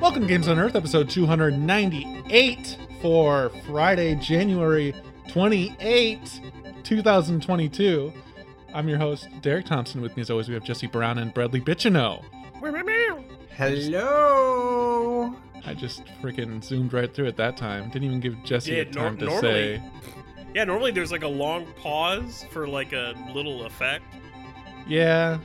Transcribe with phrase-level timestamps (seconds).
[0.00, 4.94] Welcome to Games on Earth, episode 298 for Friday, January
[5.28, 6.40] 28,
[6.84, 8.12] 2022.
[8.74, 10.00] I'm your host, Derek Thompson.
[10.00, 12.22] With me, as always, we have Jesse Brown and Bradley Bitchino.
[13.56, 15.34] Hello.
[15.66, 17.90] I just freaking zoomed right through it that time.
[17.90, 19.82] Didn't even give Jesse Yeah, a time nor- to say.
[20.54, 24.04] Yeah, normally there's like a long pause for like a little effect.
[24.86, 25.38] Yeah,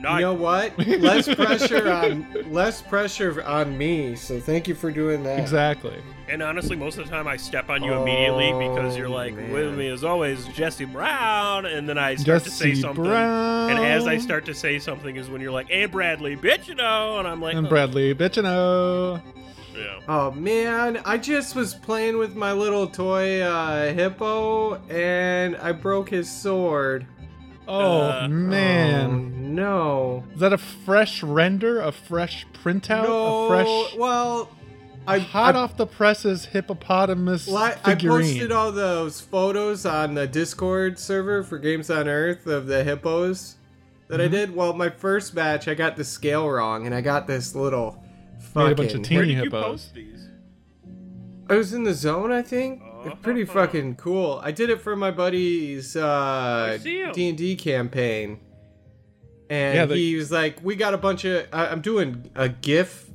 [0.00, 0.78] Not You know what?
[0.78, 4.14] Less pressure on less pressure on me.
[4.16, 5.38] So thank you for doing that.
[5.40, 5.96] exactly.
[6.28, 9.52] and honestly, most of the time I step on you immediately because you're like Oh,
[9.52, 13.04] with me as always, Jesse Brown, and then I start to say something.
[13.04, 13.70] Brown.
[13.70, 16.74] And as I start to say something is when you're like, "Hey, Bradley, bitch, you
[16.76, 19.20] know," and I'm like, And "Oh, Bradley Bitchino.
[19.74, 20.00] yeah.
[20.08, 26.08] Oh man, I just was playing with my little toy uh, hippo and I broke
[26.10, 27.06] his sword.
[27.68, 29.10] Oh, Uh, man.
[29.10, 30.24] Oh, no.
[30.34, 31.80] Is that a fresh render?
[31.80, 33.04] A fresh printout?
[33.04, 33.44] no.
[33.44, 34.50] A fresh, Well,
[35.06, 40.26] I hot I, off the presses hippopotamus li- I posted all those photos on the
[40.26, 43.56] Discord server for Games on Earth of the hippos
[44.08, 44.30] that I Mhm.
[44.30, 44.56] did.
[44.56, 48.40] Well, my first batch, I got the scale wrong, and I got this little Made
[48.40, 48.76] a fucking.
[48.76, 49.62] bunch of teeny Where did you hippos.
[49.64, 50.28] post these?
[51.50, 52.82] I was in the zone, I think.
[53.06, 53.16] Oh.
[53.22, 54.40] Pretty fucking cool.
[54.42, 57.12] I did it for my buddy's uh, I see 'em.
[57.12, 58.40] D and D campaign,
[59.48, 61.46] and Yeah, the- he was like, "We got a bunch of.
[61.52, 63.08] I, I'm doing a GIF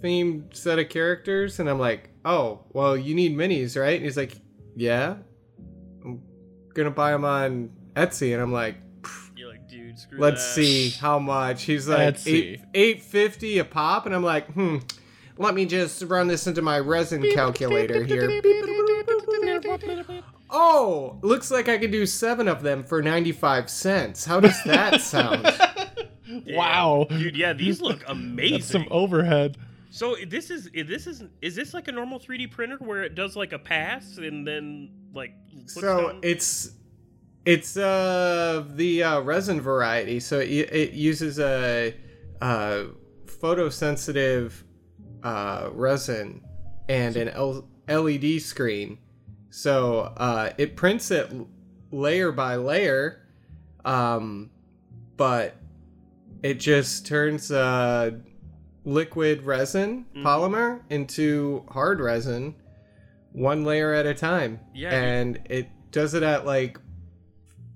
[0.00, 4.16] themed set of characters," and I'm like, "Oh, well, you need minis, right?" And he's
[4.18, 4.36] like,
[4.74, 5.16] "Yeah,
[6.04, 6.20] I'm
[6.74, 8.76] gonna buy them on Etsy," and I'm like.
[9.36, 10.62] You're like, dude, screw Let's that.
[10.62, 11.62] see how much.
[11.64, 12.32] He's like Etsy.
[12.32, 14.78] eight eight fifty a pop, and I'm like, hmm.
[15.38, 18.40] Let me just run this into my resin calculator here.
[20.48, 24.24] Oh, looks like I could do seven of them for ninety five cents.
[24.24, 25.42] How does that sound?
[26.44, 26.56] Yeah.
[26.56, 27.06] Wow.
[27.08, 27.36] dude.
[27.36, 28.52] Yeah, these look amazing.
[28.58, 28.82] That's amazing.
[28.82, 29.56] some overhead.
[29.90, 33.34] So this is this is is this like a normal 3D printer where it does
[33.34, 35.32] like a pass and then like
[35.62, 36.70] puts so down- it's
[37.44, 40.20] it's uh the uh, resin variety.
[40.20, 41.92] So it, it uses a
[42.40, 42.84] uh,
[43.26, 44.52] photosensitive
[45.22, 46.42] uh, resin
[46.88, 48.98] and an L- LED screen.
[49.56, 51.32] So uh, it prints it
[51.90, 53.22] layer by layer,
[53.86, 54.50] um,
[55.16, 55.56] but
[56.42, 58.10] it just turns uh,
[58.84, 60.22] liquid resin Mhm.
[60.24, 62.54] polymer into hard resin
[63.32, 64.60] one layer at a time.
[64.74, 66.78] Yeah, you- and it does it at like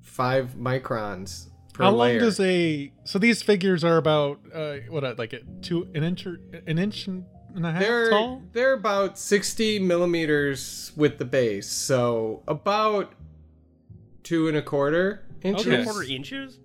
[0.03, 1.49] five microns
[1.79, 2.21] How long layer.
[2.21, 6.41] does a so these figures are about uh what like a two an inch or-
[6.67, 7.25] an inch and
[7.65, 8.43] a half they're tall?
[8.53, 13.13] they're about 60 millimeters with the base so about
[14.23, 16.59] two and a quarter inches two and a quarter inches.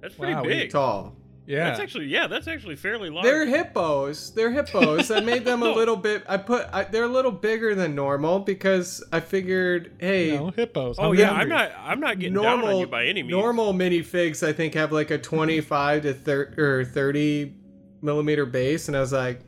[0.00, 0.70] That's pretty Wow, big.
[0.70, 1.16] tall
[1.46, 1.64] Yeah.
[1.70, 3.24] That's actually yeah, that's actually fairly large.
[3.24, 7.08] they're hippos they're hippos i made them a little bit i put I, they're a
[7.08, 10.96] little bigger than normal because i figured hey you know, hippos.
[10.98, 11.42] oh I'm yeah, hungry.
[11.42, 13.32] I'm not I'm not getting down on normal you by any means.
[13.32, 17.54] normal minifigs i think have like a 25 to 30 or 30
[18.02, 19.40] millimeter base and i was like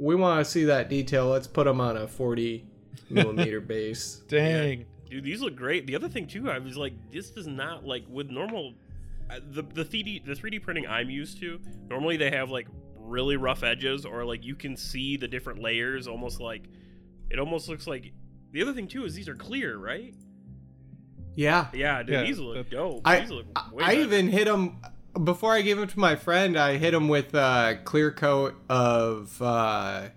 [0.00, 2.66] we want to see that detail let's put them on a 40
[3.10, 4.86] millimeter base Dang.
[5.10, 5.88] Dude, these look great.
[5.88, 8.74] The other thing too, I was like, this does not like with normal,
[9.28, 11.60] uh, the the 3D the 3D printing I'm used to.
[11.88, 16.06] Normally they have like really rough edges, or like you can see the different layers,
[16.06, 16.62] almost like
[17.28, 18.12] it almost looks like.
[18.52, 20.14] The other thing too is these are clear, right?
[21.34, 23.02] yeah Yeah, dude, Yeah, these look dope.
[23.04, 24.76] I, these look I, way I even hit him
[25.24, 26.56] before I gave him to my friend.
[26.58, 30.08] I hit him with a clear coat of uh,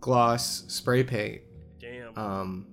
[0.00, 1.42] gloss spray paint.
[1.80, 2.16] damn.
[2.18, 2.66] Um,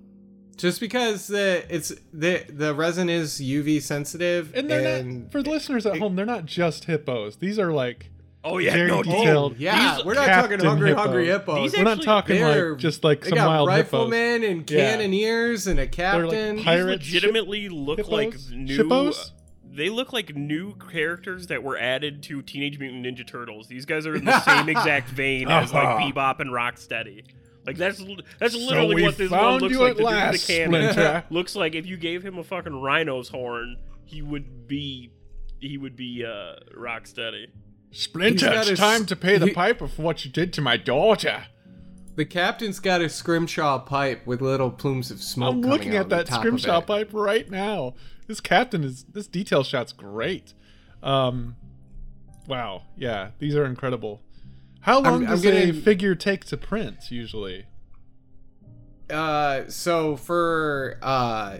[0.56, 5.42] just because the it's the the resin is UV sensitive, And they're and not for
[5.42, 7.36] the listeners at home, they're not just hippos.
[7.36, 8.10] These are like
[8.42, 9.52] oh yeah, very no, detailed.
[9.52, 11.00] oh, yeah, These- we're not talking hungry, Hippo.
[11.00, 11.70] hungry hippos.
[11.70, 13.92] These we're not talking like just like some got wild hippos.
[13.92, 14.90] riflemen and Yeah.
[14.90, 16.56] cannoneers and a like captain.
[16.56, 18.10] These pirate legitimately look hippos?
[18.12, 18.76] like new.
[18.78, 19.30] Shippos?
[19.78, 23.68] They look like new characters that were added to Teenage Mutant Ninja Turtles.
[23.68, 26.10] These guys are in the same exact vein as like Uh-huh.
[26.12, 27.24] Bebop and Rocksteady.
[27.66, 28.02] Like that's
[28.38, 29.90] that's literally we what this one looks like.
[29.92, 31.24] at The last, the cannon Splinter.
[31.30, 35.10] looks like if you gave him a fucking rhino's horn, he would be
[35.60, 37.46] he would be uh Rocksteady.
[37.90, 40.76] Splinter, He's it's time to pay the he- piper for what you did to my
[40.76, 41.44] daughter.
[42.18, 45.54] The captain's got a scrimshaw pipe with little plumes of smoke.
[45.54, 47.94] I'm looking at that scrimshaw pipe right now.
[48.26, 50.52] This captain is this detail shot's great.
[51.00, 51.54] Um,
[52.48, 54.20] wow, yeah, these are incredible.
[54.80, 57.66] How long I'm does a getting- figure take to print usually?
[59.08, 61.58] Uh, so for uh,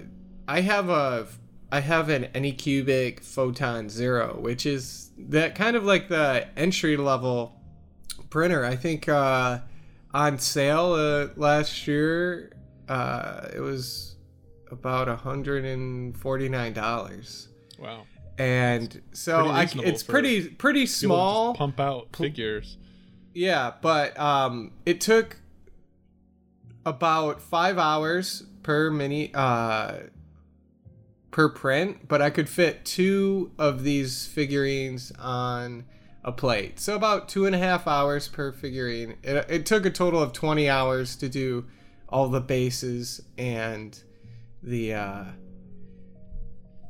[0.48, 1.28] I have a
[1.70, 7.60] I have an Anycubic Photon Zero, which is that kind of like the entry level
[8.28, 8.64] printer.
[8.64, 9.60] I think uh,
[10.14, 12.52] on sale uh, last year,
[12.88, 14.16] uh, it was
[14.70, 17.48] about hundred and forty nine dollars.
[17.78, 18.04] Wow.
[18.38, 21.54] And so Pretty I, it's pretty pretty small.
[21.54, 22.76] pump out figures.
[23.34, 25.38] Yeah, but um, it took
[26.86, 29.94] about five hours per mini uh,
[31.30, 35.84] per print, but I could fit two of these figurines on
[36.24, 36.78] a plate.
[36.80, 39.16] So about two and a half hours per figurine.
[39.22, 41.66] It, it took a total of twenty hours to do
[42.08, 43.98] all the bases and
[44.62, 45.24] the uh,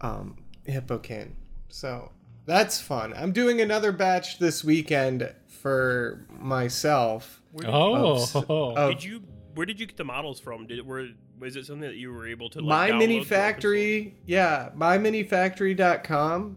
[0.01, 0.37] um,
[0.67, 1.33] hippokin.
[1.69, 2.13] So
[2.47, 3.13] that's fun.
[3.15, 7.43] I'm doing another batch this weekend for myself.
[7.53, 9.23] Where, Oh, of- did you?
[9.55, 10.67] Where did you get the models from?
[10.69, 11.09] Did were
[11.39, 12.61] was it something that you were able to?
[12.61, 16.57] Like, my download mini through open factory, yeah, myminifactory.com.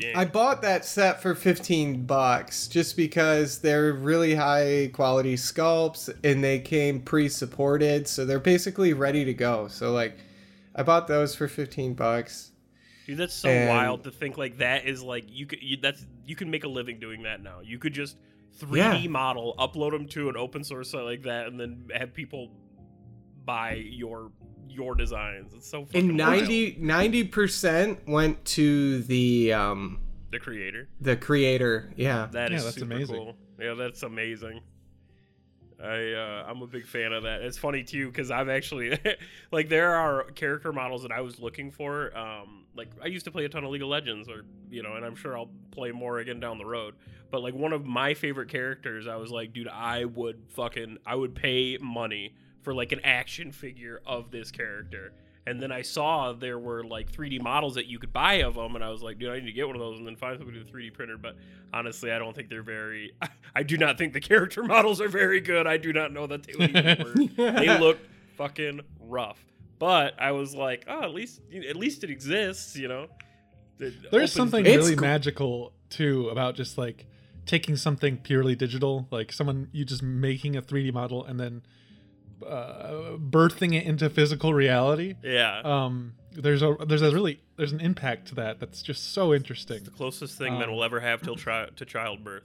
[0.00, 0.12] source?
[0.16, 6.42] I bought that set for 15 bucks just because they're really high quality sculpts and
[6.42, 9.68] they came pre-supported, so they're basically ready to go.
[9.68, 10.18] So like
[10.74, 12.50] I bought those for 15 bucks.
[13.06, 16.04] Dude, that's so And- wild to think like that is like you could you, that's
[16.26, 17.60] you can make a living doing that now.
[17.62, 18.16] You could just
[18.58, 19.08] 3D Yeah.
[19.08, 22.50] model, upload them to an open source site like that, and then have people
[23.44, 24.30] buy your
[24.74, 25.54] your designs.
[25.54, 26.40] It's so fucking And wild.
[26.42, 30.00] 90 90% went to the um
[30.30, 30.88] the creator.
[31.00, 31.92] the creator.
[31.96, 32.28] Yeah.
[32.32, 33.16] That is Yeah, that's super amazing.
[33.16, 33.36] cool.
[33.60, 34.60] Yeah, that's amazing.
[35.82, 37.42] I uh, I'm a big fan of that.
[37.42, 38.98] It's funny too because I've actually
[39.52, 42.16] like there are character models that I was looking for.
[42.16, 44.94] Um, like I used to play a ton of League of Legends, or you know,
[44.94, 46.94] and I'm sure I'll play more again down the road.
[47.30, 51.16] But like one of my favorite characters, I was like, dude, I would fucking I
[51.16, 55.12] would pay money for like an action figure of this character.
[55.46, 58.74] And then I saw there were like 3D models that you could buy of them,
[58.76, 60.38] and I was like, dude, I need to get one of those, and then find
[60.38, 61.18] somebody with a 3D printer.
[61.18, 61.36] But
[61.72, 63.12] honestly, I don't think they're very.
[63.54, 65.66] I do not think the character models are very good.
[65.66, 67.56] I do not know that they would even work.
[67.56, 67.98] they look
[68.38, 69.38] fucking rough.
[69.78, 73.08] But I was like, oh, at least at least it exists, you know.
[73.78, 77.04] It There's something the- really gr- magical too about just like
[77.44, 81.62] taking something purely digital, like someone you just making a 3D model and then
[82.46, 85.14] uh, birthing it into physical reality.
[85.22, 89.32] Yeah, Um, there's a there's a really there's an impact to that that's just so
[89.34, 89.84] interesting.
[89.84, 92.42] the closest thing that um, will ever have till tri- to childbirth.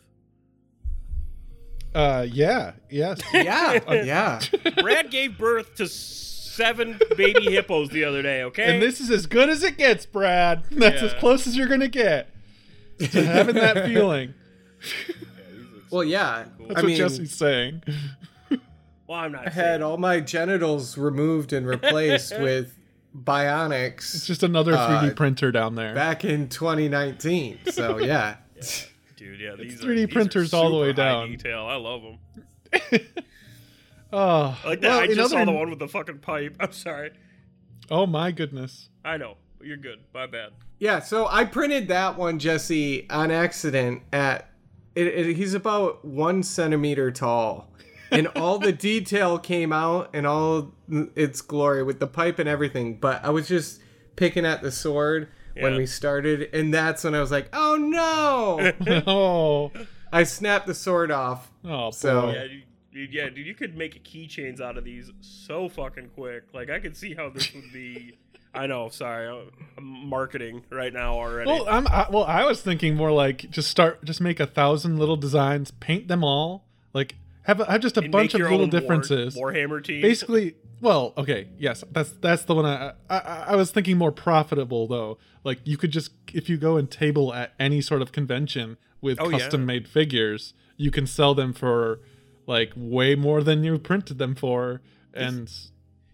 [1.94, 3.20] Uh, yeah, yes.
[3.34, 3.80] Yeah.
[4.04, 4.40] yeah.
[4.82, 8.44] Brad gave birth to seven baby hippos the other day.
[8.44, 10.64] Okay, And this is as good as it gets, Brad.
[10.72, 12.30] That's as close as you're gonna get
[13.00, 14.34] to having that feeling.
[15.90, 16.46] Well, yeah.
[16.60, 17.82] That's I what mean, Jesse's saying.
[19.10, 19.42] Well, I'm not.
[19.48, 22.78] I had saying- all my genitals removed and replaced with
[23.18, 24.14] bionics.
[24.16, 25.94] It's just another 3D Uh, printer down there.
[25.96, 27.60] back in 2019.
[27.72, 28.38] So yeah.
[29.18, 29.40] dude.
[29.40, 31.30] Yeah, these 3D are, these are printers all the way super high down.
[31.32, 31.66] Detail.
[31.66, 32.18] I love them.
[34.14, 34.88] oh, Like that.
[34.90, 36.56] well, I just saw the one with the fucking pipe.
[36.60, 37.12] I'm sorry.
[37.90, 38.90] Oh my goodness.
[39.04, 39.38] I know.
[39.62, 40.00] You're good.
[40.14, 40.52] My bad.
[40.78, 44.46] Yeah, so I printed that one, Jesse, on accident at.
[44.96, 47.69] It, it, he's about one centimeter tall,
[48.12, 50.74] and all the detail came out in all
[51.16, 52.98] its glory with the pipe and everything.
[52.98, 53.82] But I was just
[54.16, 55.28] picking at the sword
[55.60, 58.72] when we started, and that's when I was like, "Oh no!"
[59.08, 59.72] oh,
[60.12, 61.52] I snapped the sword off.
[61.66, 62.34] oh So- boy.
[62.34, 62.64] Yeah, dude,
[62.94, 63.46] dude, yeah, dude.
[63.46, 66.44] You could make keychains out of these so fucking quick.
[66.54, 68.18] Like I could see how this would be.
[68.54, 68.90] I know.
[68.90, 71.50] Sorry, I'm- I'm marketing right now already.
[71.52, 72.24] Well, I'm I, well.
[72.24, 76.24] I was thinking more like just start, just make a thousand little designs, paint them
[76.24, 77.16] all, like
[77.50, 79.36] have, a, have just a And bunch of little own War- differences.
[79.36, 80.02] Warhammer team.
[80.02, 82.66] Basically, well, okay, yes, that's that's the one.
[82.66, 83.18] I, I
[83.50, 85.18] I was thinking more profitable though.
[85.44, 89.18] Like you could just if you go and table at any sort of convention with
[89.20, 89.40] Oh, yeah.
[89.40, 92.00] custom made figures, you can sell them for
[92.48, 94.82] like way more than you printed them for,
[95.14, 95.52] and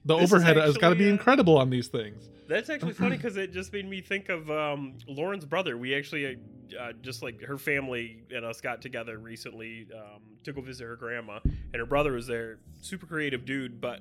[0.05, 2.29] the this is overhead has got to be uh, incredible on these things.
[2.47, 5.77] That's actually funny because it just made me think of um, Lauren's brother.
[5.77, 6.37] We actually
[6.79, 10.95] uh, just like her family and us got together recently um, to go visit her
[10.95, 12.59] grandma, and her brother was there.
[12.81, 13.99] Super creative dude, but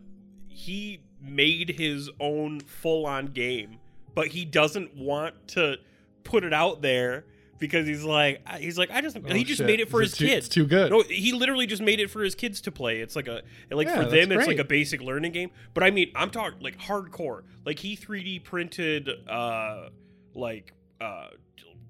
[0.49, 3.78] he made his own full-on game,
[4.14, 5.76] but he doesn't want to
[6.23, 7.25] put it out there
[7.66, 9.66] because he's like he's like I just Oh, he just shit.
[9.66, 10.47] made it for Is his too, kids.
[10.47, 10.90] It's too good.
[10.90, 13.00] No, he literally just made it for his kids to play.
[13.00, 15.50] It's like a like Yeah, for them, it's like a basic learning game.
[15.73, 17.42] But I mean, I'm talking like hardcore.
[17.64, 19.88] Like he 3D printed uh
[20.35, 21.28] like uh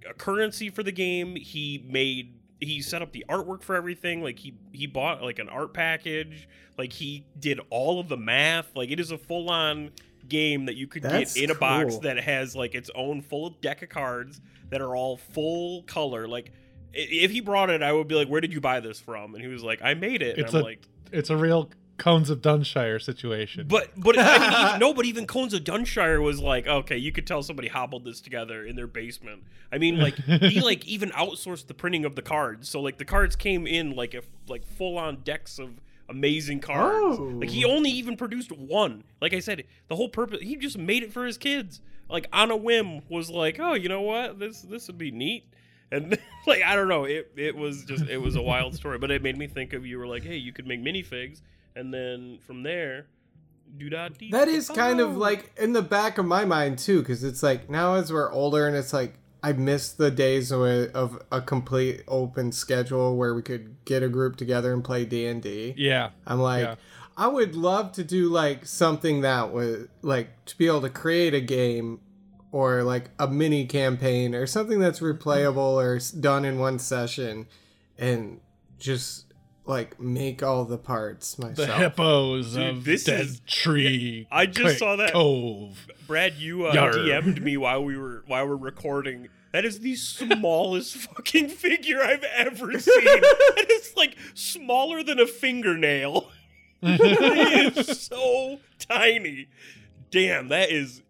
[0.08, 1.36] a currency for the game.
[1.36, 4.22] He made he set up the artwork for everything.
[4.22, 6.48] Like he he bought like an art package.
[6.78, 8.68] Like he did all of the math.
[8.74, 9.90] Like it is a full on
[10.28, 12.00] game that you could That's get in a box cool.
[12.02, 14.40] that has like its own full deck of cards
[14.70, 16.26] that are all full color.
[16.28, 16.52] Like
[16.92, 19.42] if he brought it, I would be like, "Where did you buy this from?" And
[19.42, 22.28] he was like, "I made it." And It's I'm a- like, It's a real Cones
[22.28, 23.68] of Dunshire situation.
[23.68, 27.12] But but I mean, even, no, but even Cones of Dunshire was like, okay, you
[27.12, 29.44] could tell somebody hobbled this together in their basement.
[29.70, 33.04] I mean, like he like even outsourced the printing of the cards, so like the
[33.04, 37.18] cards came in like a like full on decks of amazing cards.
[37.18, 37.32] Oh.
[37.40, 37.70] Like he oh.
[37.70, 39.04] only even produced one.
[39.20, 41.80] Like I said, the whole purpose he just made it for his kids.
[42.08, 45.44] Like on a whim, was like, oh, you know what, this this would be neat.
[45.90, 49.10] And like I don't know, it it was just it was a wild story, but
[49.10, 51.40] it made me think of you were like, hey, you could make minifigs,
[51.74, 53.06] and then from there,
[53.76, 54.12] do that.
[54.30, 57.70] That is kind of like in the back of my mind too, because it's like
[57.70, 62.02] now as we're older and it's like I miss the days of, of a complete
[62.08, 65.74] open schedule where we could get a group together and play D and D.
[65.76, 66.10] yeah.
[66.26, 66.74] I'm like, Yeah.
[67.18, 71.34] I would love to do like something that was like to be able to create
[71.34, 72.00] a game
[72.52, 77.46] or like a mini campaign or something that's replayable or done in one session
[77.98, 78.40] and
[78.78, 79.23] just
[79.66, 81.56] like make all the parts myself.
[81.56, 84.26] The hippos Dude, of this Dead is- Tree.
[84.30, 85.12] I just saw that.
[85.12, 85.86] Cove.
[86.06, 86.92] Brad, you uh, Yarr.
[86.94, 89.28] DM'd me while we were while we're recording.
[89.52, 93.04] That is the smallest fucking figure I've ever seen.
[93.04, 96.28] That is like smaller than a fingernail.
[96.82, 99.48] it is so tiny.
[100.10, 101.02] Damn, that is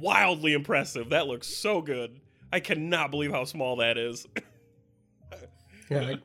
[0.00, 1.10] wildly impressive.
[1.10, 2.18] That looks so good.
[2.52, 4.26] I cannot believe how small that is.
[5.90, 6.18] Yeah, I-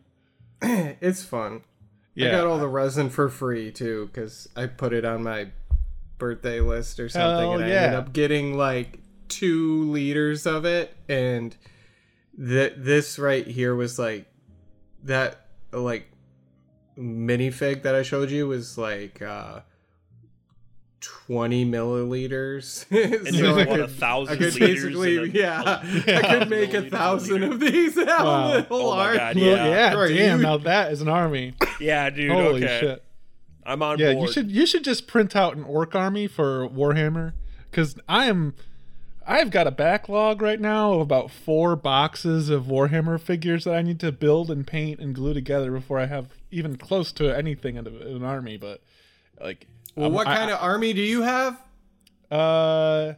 [1.01, 1.61] it's fun.
[2.29, 5.49] I got all the resin for free too because I put it on my
[6.17, 10.95] birthday list or something, Hell and I ended up getting like two liters of it.
[11.07, 11.55] And
[12.37, 14.25] that this right here was like
[15.03, 16.11] that like
[16.97, 19.61] minifig that I showed you was like uh
[21.27, 22.85] 20 milliliters.
[22.91, 26.17] And So there's I what a thousand I could liters basically, and a- yeah, Yeah.
[26.23, 27.53] I could make a thousand liter.
[27.53, 27.95] of these.
[27.95, 28.47] Have Wow.
[28.47, 29.17] a little Oh my army.
[29.17, 29.65] God, Well, Yeah.
[29.65, 30.41] yeah, Right, damn.
[30.41, 31.53] Now that is an army.
[31.79, 32.31] Yeah, dude.
[32.31, 33.03] Holy okay, shit.
[33.65, 34.27] I'm on Yeah, board.
[34.27, 37.33] you should you should just print out an orc army for Warhammer
[37.69, 38.53] because I am
[39.29, 43.81] I've got a backlog right now of about four boxes of Warhammer figures that I
[43.81, 47.75] need to build and paint and glue together before I have even close to anything
[47.75, 48.55] in, in an army.
[48.55, 48.81] But
[49.41, 49.67] like,
[49.97, 51.59] Well, um, what I- kind of army do you have?
[52.31, 53.13] Uh,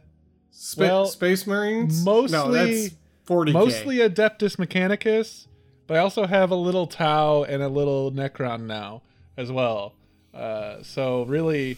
[0.50, 2.04] Spa- Well, Space Marines?
[2.04, 2.88] mostly- no,
[3.26, 3.52] 40k.
[3.52, 5.46] mostly Adeptus Mechanicus,
[5.86, 9.02] but I also have a little Tau and a little Necron now
[9.36, 9.94] as well.
[10.34, 11.76] Uh, so really,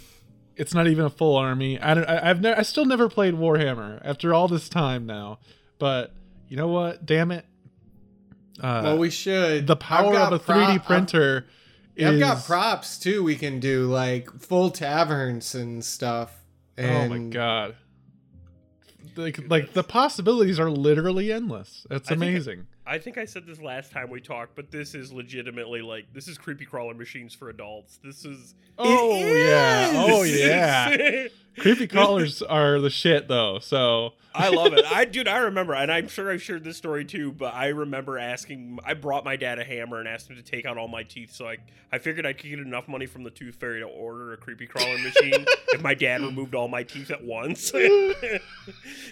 [0.57, 1.81] it's not even a full army.
[1.81, 5.39] I don't, I, I've never, I still never played Warhammer after all this time now.
[5.79, 6.13] But
[6.49, 7.05] you know what?
[7.07, 7.45] Damn it!
[8.61, 9.67] Uh, Well, we should.
[9.67, 11.47] the power of a 3D I've- printer
[11.97, 13.23] yeah, I've got props too.
[13.23, 16.43] We can do like full taverns and stuff.
[16.79, 17.77] oh my god!
[19.17, 21.87] Like, like the possibilities are literally endless.
[21.91, 22.67] It's I think- amazing.
[22.85, 26.27] I think I said this last time we talked, but this is legitimately like this
[26.27, 28.01] is creepy crawler machines for adults.
[28.03, 29.93] This is oh yeah!
[29.95, 31.29] Oh yeah!
[31.59, 33.59] Creepy crawlers are the shit though.
[33.59, 34.85] So I love it.
[34.91, 37.33] I dude, I remember, and I'm sure I've shared this story too.
[37.33, 38.79] But I remember asking.
[38.85, 41.33] I brought my dad a hammer and asked him to take out all my teeth.
[41.35, 41.59] So I,
[41.93, 44.67] I figured I could get enough money from the tooth fairy to order a creepy
[44.67, 47.73] crawler machine if my dad removed all my teeth at once.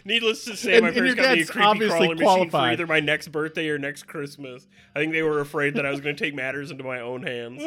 [0.04, 3.00] Needless to say, And- my parents got me a creepy crawler machine for either my
[3.00, 4.66] next birthday or next Christmas.
[4.94, 7.22] I think they were afraid that I was going to take matters into my own
[7.22, 7.62] hands.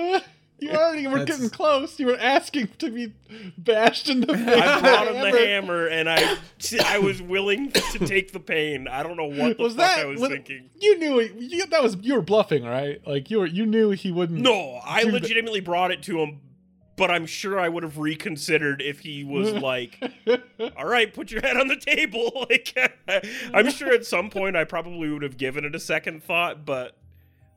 [0.63, 1.99] You already were That's- getting close.
[1.99, 3.13] You were asking to be
[3.57, 4.47] bashed in the face.
[4.47, 5.37] I brought him the Hammer.
[5.37, 6.37] hammer, and I,
[6.85, 8.87] I was willing to take the pain.
[8.87, 10.69] I don't know what the Was fuck that I was was- thinking.
[10.79, 11.33] You knew it.
[11.35, 13.05] You, that was you were bluffing, right?
[13.07, 13.45] Like you were.
[13.45, 14.39] You knew he wouldn't.
[14.39, 16.41] No, I Dude, legitimately brought it to him,
[16.95, 19.97] but I'm sure I would have reconsidered if he was like,
[20.77, 22.75] "All right, put your head on the table." Like,
[23.53, 26.97] I'm sure at some point I probably would have given it a second thought, but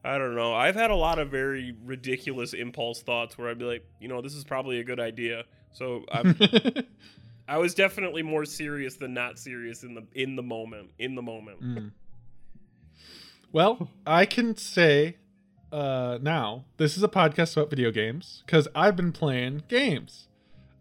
[0.06, 0.54] I don't know.
[0.54, 4.22] I've had a lot of very ridiculous impulse thoughts where I'd be like, you know,
[4.22, 5.42] this is probably a good idea.
[5.72, 6.38] So I'm,
[7.48, 10.90] I was definitely more serious than not serious in the in the moment.
[11.00, 11.60] In the moment.
[11.60, 11.90] Mm.
[13.50, 15.16] Well, I can say
[15.72, 20.28] uh, now this is a podcast about video games because I've been playing games.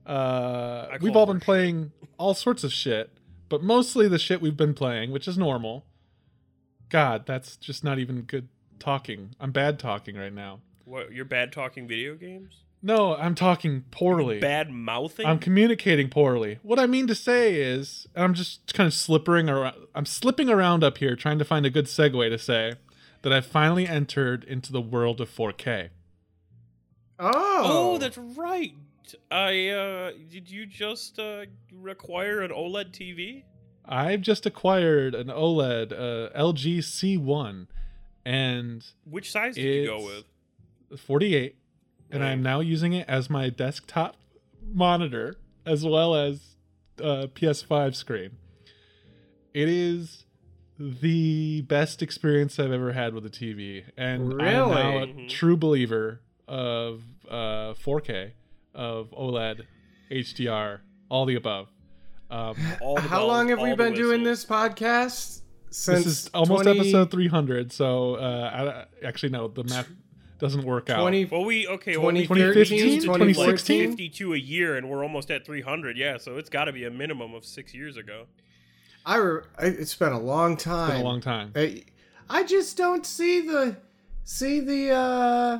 [0.06, 1.46] Uh, we've all been shit.
[1.46, 3.10] playing all sorts of shit,
[3.50, 5.84] but mostly the shit we've been playing, which is normal.
[6.90, 9.36] God, that's just not even good talking.
[9.40, 10.60] I'm bad talking right now.
[10.86, 11.12] What?
[11.12, 12.62] You're bad talking video games?
[12.82, 14.40] No, I'm talking poorly.
[14.40, 15.26] Bad mouthing?
[15.26, 16.60] I'm communicating poorly.
[16.62, 19.76] What I mean to say is, and I'm just kind of slipping around.
[19.96, 22.74] I'm slipping around up here, trying to find a good segue to say
[23.24, 25.90] that I finally entered into the world of 4K.
[27.20, 28.74] Oh, Oh, that's right.
[29.32, 33.44] I uh did you just uh require an OLED TV?
[33.88, 37.68] I've just acquired an OLED uh, LG C1,
[38.26, 41.00] and Which size did you go with?
[41.00, 41.56] 48
[42.12, 44.16] and i'm now using it as my desktop
[44.74, 46.56] monitor as well as
[47.02, 48.32] uh, ps5 screen
[49.54, 50.26] it is
[50.80, 55.14] the best experience i've ever had with a tv and i'm now a Really?
[55.14, 55.30] Mhm.
[55.30, 58.32] true believer of uh, 4k
[58.74, 59.62] of oled
[60.12, 60.80] hdr
[61.10, 61.68] all the above
[62.30, 65.42] um, All the How bells, long have we been doing this podcast?
[65.76, 69.90] Since this is almost 20 episode 300 so uh, I, actually no the math
[70.40, 71.98] doesn't work out 20 Well, we okay.
[71.98, 73.90] Well, we 2015, 2014.
[73.92, 75.98] 52 a year, and we're almost at 300.
[75.98, 78.26] Yeah, so it's got to be a minimum of six years ago.
[79.06, 80.90] I, re- it's been a long time.
[80.90, 81.84] It's been a long time I,
[82.30, 83.78] I just don't see the
[84.24, 85.60] see the uh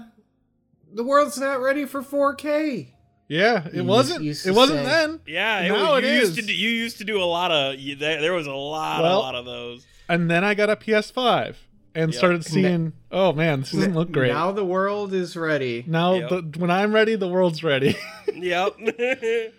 [0.94, 2.88] the world's not ready for 4K.
[3.28, 6.32] yeah it You wasn't it wasn't say- then Yeah, it Now was, it you used
[6.32, 6.36] is.
[6.38, 9.04] to do, you used to do a lot of you, there, there was a lot
[9.04, 9.86] Well, a lot of those.
[10.10, 11.56] And then I got a PS5
[11.94, 12.18] and Yep.
[12.18, 14.30] started seeing, oh man, this doesn't look great.
[14.32, 15.86] Now, Now the world is ready.
[15.88, 16.30] Yep.
[16.30, 17.96] the, when I'm ready, the world's ready.
[18.34, 18.76] yep.
[18.80, 19.54] it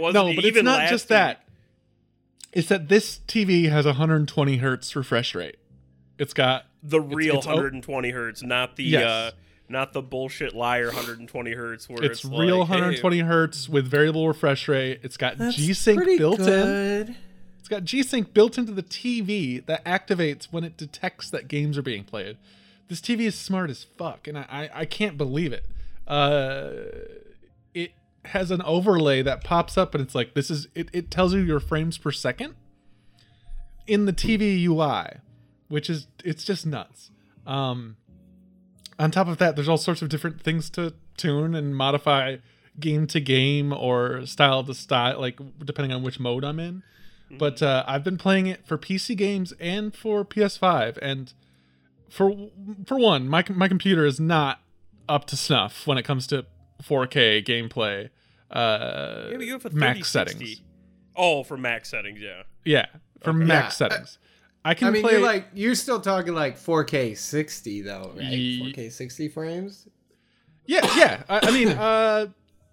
[0.00, 1.08] wasn't no, but even it's not last just week.
[1.10, 1.44] that.
[2.52, 5.56] It's that this TV has 120 hertz refresh rate.
[6.18, 9.04] It's got The real it's o- 120 hertz, not the Yes.
[9.04, 9.30] uh,
[9.68, 13.86] not the bullshit liar 120 hertz where it's it's, real like, hey, 120 hertz with
[13.86, 15.00] variable refresh rate.
[15.02, 17.14] It's got G-Sync pretty built in.
[17.68, 21.82] It's got G-Sync built into the TV that activates when it detects that games are
[21.82, 22.38] being played.
[22.88, 25.66] This TV is smart as fuck, and I, I, I can't believe it.
[26.06, 26.70] Uh,
[27.74, 27.92] it
[28.24, 30.88] has an overlay that pops up, and it's like this is it.
[30.94, 32.54] It tells you your frames per second
[33.86, 35.20] in the TV UI,
[35.68, 37.10] which is it's just nuts.
[37.46, 37.98] Um,
[38.98, 42.38] on top of that, there's all sorts of different things to tune and modify
[42.80, 46.82] game to game or style to style, like depending on which mode I'm in.
[47.30, 51.32] But uh, I've been playing it for PC games and for PS5, and
[52.08, 52.48] for
[52.86, 54.60] for one, my my computer is not
[55.08, 56.46] up to snuff when it comes to
[56.82, 58.10] 4K gameplay.
[58.50, 60.10] Uh, Yeah, but you have a max 3060.
[60.10, 60.62] settings.
[61.16, 62.42] Oh, for max settings, yeah.
[62.64, 62.86] Yeah,
[63.20, 63.38] for Okay.
[63.40, 64.18] max Yeah, I- settings.
[64.64, 68.24] I can I mean, play you're like you're still talking like 4K 60 though, right?
[68.24, 69.88] Ye- 4K 60 frames.
[70.66, 71.22] Yeah, yeah.
[71.28, 72.26] I, I mean, uh,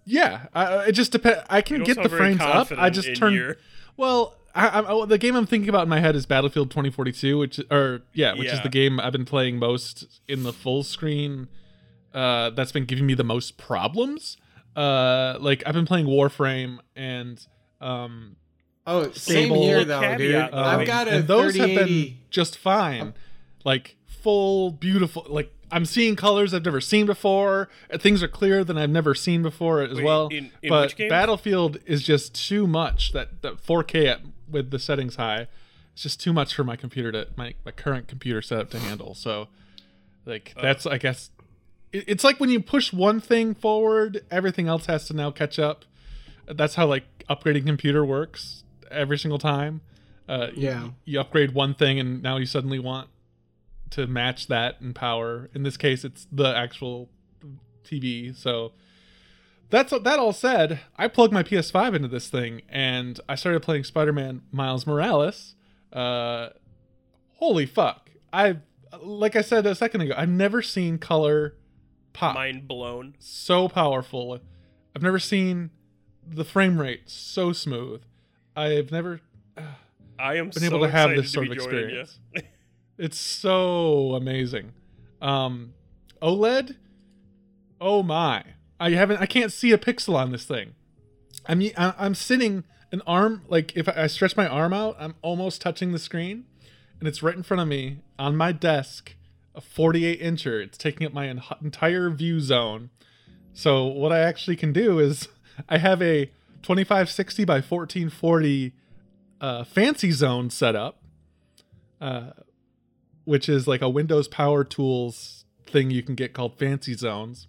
[0.05, 0.47] yeah.
[0.53, 1.41] I, it just depends.
[1.49, 2.71] I can get the frames up.
[2.71, 3.33] I just turn.
[3.33, 3.57] your-
[3.97, 7.37] Well, I, I, I- the game I'm thinking about in my head is Battlefield 2042,
[7.37, 11.47] which or yeah, which is the game I've been playing most in the full screen.
[12.13, 14.37] Uh, that's been giving me the most problems.
[14.75, 17.45] Uh, like I've been playing Warframe and
[17.81, 18.37] um,
[18.87, 20.53] Oh, same Sable- here though, caveat, dude.
[20.53, 23.13] though, I've um, got a and those have been just fine.
[23.63, 25.25] Like full, beautiful.
[25.27, 27.69] Like I'm seeing colors I've never seen before.
[27.91, 30.27] uh, Things are clearer than I've never seen before as Wait, well.
[30.29, 31.09] in- in but which?
[31.09, 33.11] Battlefield is just too much.
[33.11, 35.47] That that 4K at, with the settings high,
[35.93, 39.13] it's just too much for my computer to my my current computer setup to handle.
[39.15, 39.47] So,
[40.25, 40.61] like Oh.
[40.61, 41.29] that's I guess.
[41.91, 45.59] it- It's like when you push one thing forward, everything else has to now catch
[45.59, 45.85] up.
[46.47, 49.81] That's how like upgrading computer works every single time.
[50.29, 50.89] Uh, you- Yeah.
[51.05, 53.09] you upgrade one thing and now you suddenly want
[53.91, 55.49] to match that in power.
[55.53, 57.09] In this case, it's the actual
[57.83, 58.35] TV.
[58.35, 58.73] So
[59.69, 60.79] that's that all said.
[60.97, 65.55] I plugged my PS5 into this thing and I started playing Spider-Man Miles Morales.
[65.91, 66.49] Uh,
[67.35, 68.09] holy fuck!
[68.33, 68.57] I
[69.01, 70.13] like I said a second ago.
[70.17, 71.55] I've never seen color
[72.13, 73.15] pop Mind blown.
[73.19, 74.39] so powerful.
[74.95, 75.71] I've never seen
[76.27, 78.01] the frame rate so smooth.
[78.55, 79.21] I've never
[80.17, 82.19] I am been so able to have this sort of experience.
[82.97, 84.71] it's so amazing.
[85.21, 85.73] Um,
[86.21, 86.75] OLED.
[87.81, 88.43] Oh my!
[88.79, 89.17] I haven't.
[89.17, 90.73] I can't see a pixel on this thing.
[91.47, 95.91] I- I'm sitting an arm like if I stretch my arm out, I'm almost touching
[95.91, 96.45] the screen,
[96.99, 99.15] and it's right in front of me on my desk.
[99.53, 100.61] A 48 incher.
[100.61, 102.89] It's taking up my en- entire view zone.
[103.53, 105.29] So what I actually can do is
[105.69, 106.25] I have a
[106.61, 108.73] 2560 by 1440
[109.39, 111.01] uh, fancy zone set up,
[112.01, 112.31] uh,
[113.25, 117.47] which is like a Windows Power Tools thing you can get called Fancy Zones,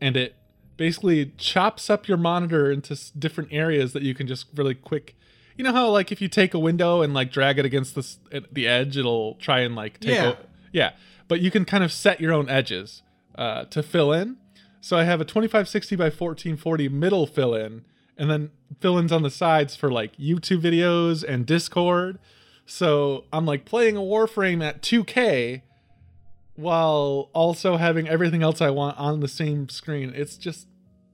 [0.00, 0.34] and it
[0.76, 5.14] basically chops up your monitor into s- different areas that you can just really quick.
[5.56, 8.00] You know how like if you take a window and like drag it against the
[8.00, 8.18] s-
[8.50, 10.34] the edge, it'll try and like take Yeah.
[10.72, 10.90] yeah,
[11.28, 13.02] but you can kind of set your own edges
[13.36, 14.38] uh, to fill in.
[14.80, 17.84] So I have a 2560 by 1440 middle fill in,
[18.16, 22.18] and then fill ins on the sides for like YouTube videos and Discord.
[22.74, 25.60] So I'm like playing a Warframe at 2K
[26.54, 30.14] while also having everything else I want on the same screen.
[30.16, 30.68] It's just,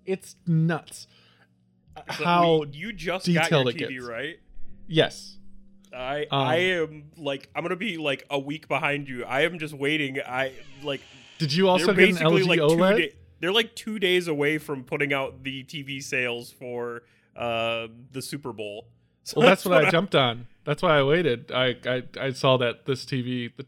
[0.07, 1.09] it's nuts.
[2.17, 4.05] So How, we- you just got your detailed TV, gets.
[4.05, 4.37] right?
[4.87, 5.35] yes.
[5.93, 9.25] I Um, I am like I'm gonna be like a week behind you.
[9.25, 10.19] I am just waiting.
[10.21, 10.53] I
[10.85, 11.01] like
[11.39, 12.97] Did you also get an LG like OLED?
[12.97, 13.03] two.
[13.03, 17.03] Da- they're like two days away from putting out the TV sales for
[17.35, 18.87] uh the Super Bowl.
[19.29, 20.47] So well, that's what I I'm- jumped on.
[20.65, 21.53] That's why I waited.
[21.53, 23.67] I I, I saw that this TV, the,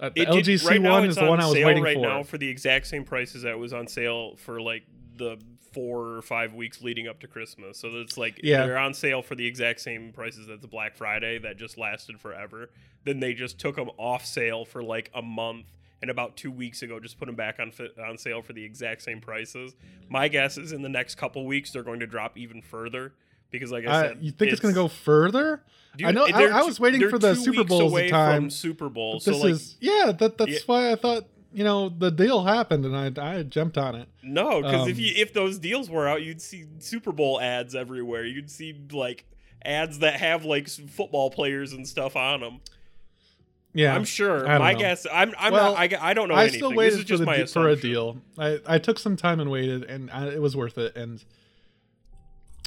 [0.00, 1.66] uh, the LG did- C1 right now is it's the one on I was sale
[1.66, 2.02] waiting right for.
[2.02, 4.84] now for the exact same prices that was on sale for like
[5.16, 5.36] the
[5.72, 7.78] four or five weeks leading up to Christmas.
[7.78, 8.64] So it's like Yeah.
[8.66, 12.18] they're on sale for the exact same prices as the Black Friday that just lasted
[12.18, 12.70] forever.
[13.04, 15.66] Then they just took them off sale for like a month.
[16.00, 19.02] And about two weeks ago, just put them back on on sale for the exact
[19.02, 19.74] same prices.
[20.08, 23.12] My guess is in the next couple weeks they're going to drop even further
[23.50, 25.62] because, like I said, you think it's, going to go further?
[26.04, 26.26] I know.
[26.26, 28.42] I, I was waiting for the Super weeks Bowls away at time.
[28.42, 30.12] From Super Bowl, so this like is yeah.
[30.18, 30.58] That that's Yeah.
[30.66, 34.08] why I thought you know the deal happened and I I jumped on it.
[34.22, 37.74] No, because if Um, you if those deals were out, you'd see Super Bowl ads
[37.74, 38.24] everywhere.
[38.26, 39.24] You'd see like
[39.64, 42.60] ads that have like football players and stuff on them.
[43.72, 44.48] Yeah, I'm sure.
[44.48, 44.78] I My know.
[44.78, 45.06] guess.
[45.12, 45.34] I'm.
[45.38, 45.78] I'm Well, not.
[45.80, 46.58] I, I don't know I anything.
[46.60, 48.18] still this waited is for just the my for a deal.
[48.38, 50.96] I I took some time and waited, and I, it was worth it.
[50.96, 51.22] And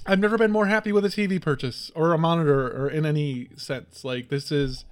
[0.10, 3.50] I've never been more happy with a TV purchase or a monitor or in any
[3.58, 4.04] sense.
[4.04, 4.86] Like this is,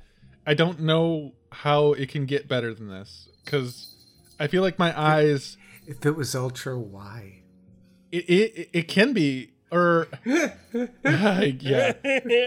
[0.45, 3.95] I don't know how it can get better than this because
[4.39, 5.58] I feel like my eyes.
[5.88, 7.41] If it was ultra wide.
[8.12, 11.93] It it, it can be or yeah.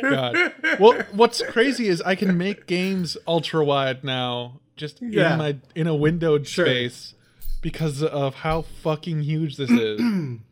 [0.03, 0.53] God.
[0.79, 5.33] Well, what's crazy is I can make games ultra wide now, just Yeah.
[5.33, 6.65] in my in a windowed Sure.
[6.67, 7.15] space,
[7.63, 10.01] because of how fucking huge this is.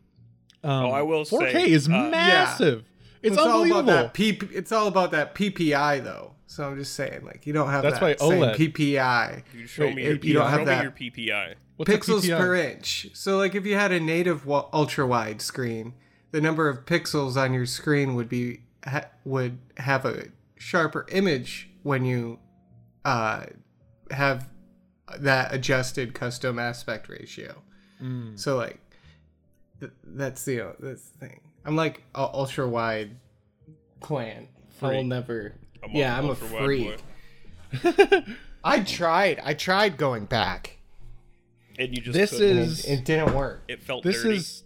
[0.64, 2.84] Um, Oh, I will 4K say, is uh, massive.
[3.22, 3.80] It's, all unbelievable.
[3.80, 6.34] about that P- it's all about that PPI though.
[6.46, 8.56] So I'm just saying, like you don't have That's that why same OLED.
[8.56, 9.42] PPI.
[9.52, 10.82] Dude, show Wait, me your, you don't show have me that.
[10.82, 11.54] your PPI.
[11.76, 12.38] What's pixels PPI?
[12.38, 13.08] per inch.
[13.14, 15.94] So like if you had a native wa- ultra wide screen,
[16.30, 21.70] the number of pixels on your screen would be ha- would have a sharper image
[21.82, 22.38] when you
[23.04, 23.44] uh,
[24.10, 24.48] have
[25.18, 27.62] that adjusted custom aspect ratio.
[28.02, 28.38] Mm.
[28.38, 28.80] So like
[29.80, 31.40] th- that's the that's the thing.
[31.64, 33.10] I'm like a ultra wide
[34.00, 34.48] clan.
[34.82, 35.54] I will never.
[35.82, 36.96] I'm yeah, I'm a freak.
[38.64, 39.40] I tried.
[39.44, 40.78] I tried going back.
[41.78, 42.58] And you just This couldn't.
[42.58, 43.62] is- it, it didn't work.
[43.68, 44.36] It felt This dirty.
[44.36, 44.64] is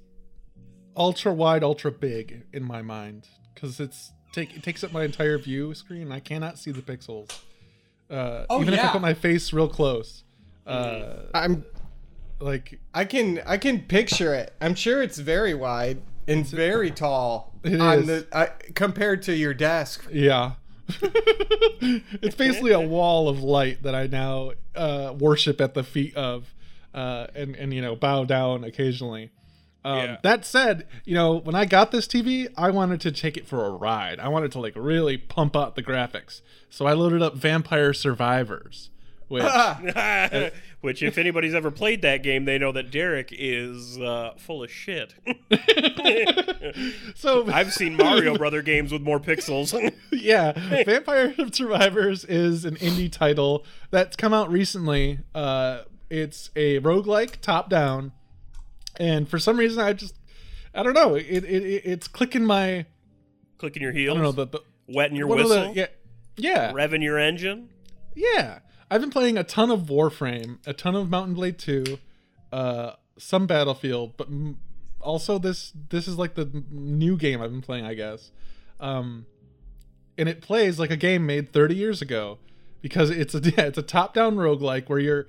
[0.96, 5.38] ultra wide, ultra big in my mind because it's take it takes up my entire
[5.38, 6.11] view screen.
[6.12, 7.31] I cannot see the pixels.
[8.11, 10.25] Uh, Oh, even if I put my face real close,
[10.66, 11.64] uh, I'm
[12.43, 14.53] like I can I can picture it.
[14.61, 18.07] I'm sure it's very wide and very tall It on is.
[18.07, 20.07] the uh, compared to your desk.
[20.13, 20.53] Yeah.
[21.01, 26.55] it's basically a wall of light that I now uh, worship at the feet of,
[26.95, 29.31] uh, and and you know bow down occasionally.
[29.85, 30.17] Um, Yeah.
[30.23, 33.65] That said, you know when I got this TV, I wanted to take it for
[33.65, 34.21] a ride.
[34.21, 38.91] I wanted to like really pump out the graphics, so I loaded up Vampire Survivors,
[39.33, 44.64] which Which, if anybody's ever played that game, they know that Derek is uh, full
[44.64, 45.14] of shit.
[47.14, 49.73] so I've seen Mario Brother games with more pixels.
[50.11, 50.51] yeah,
[50.85, 55.21] Vampire Survivors is an indie title that's come out recently.
[55.37, 58.11] Uh, it's a roguelike top down,
[58.99, 60.18] and for some reason, I just
[60.75, 61.14] I don't know.
[61.14, 62.87] It, it, it it's clicking my
[63.59, 65.87] Clicking your I heels, don't know the, the wetting your whistle, the yeah
[66.37, 67.68] yeah revving your engine.
[68.16, 68.59] yeah.
[68.93, 71.99] I've been playing a ton of Warframe, a ton of Mount and Blade Two,
[72.53, 74.59] uh, some Battlefield, but m-
[75.01, 78.31] also this this is like the new game I've been playing, I guess.
[78.81, 79.27] Um,
[80.19, 82.39] and it plays like a game made 30 years ago
[82.81, 85.27] because it's a yeah, it's a top-down roguelike where you're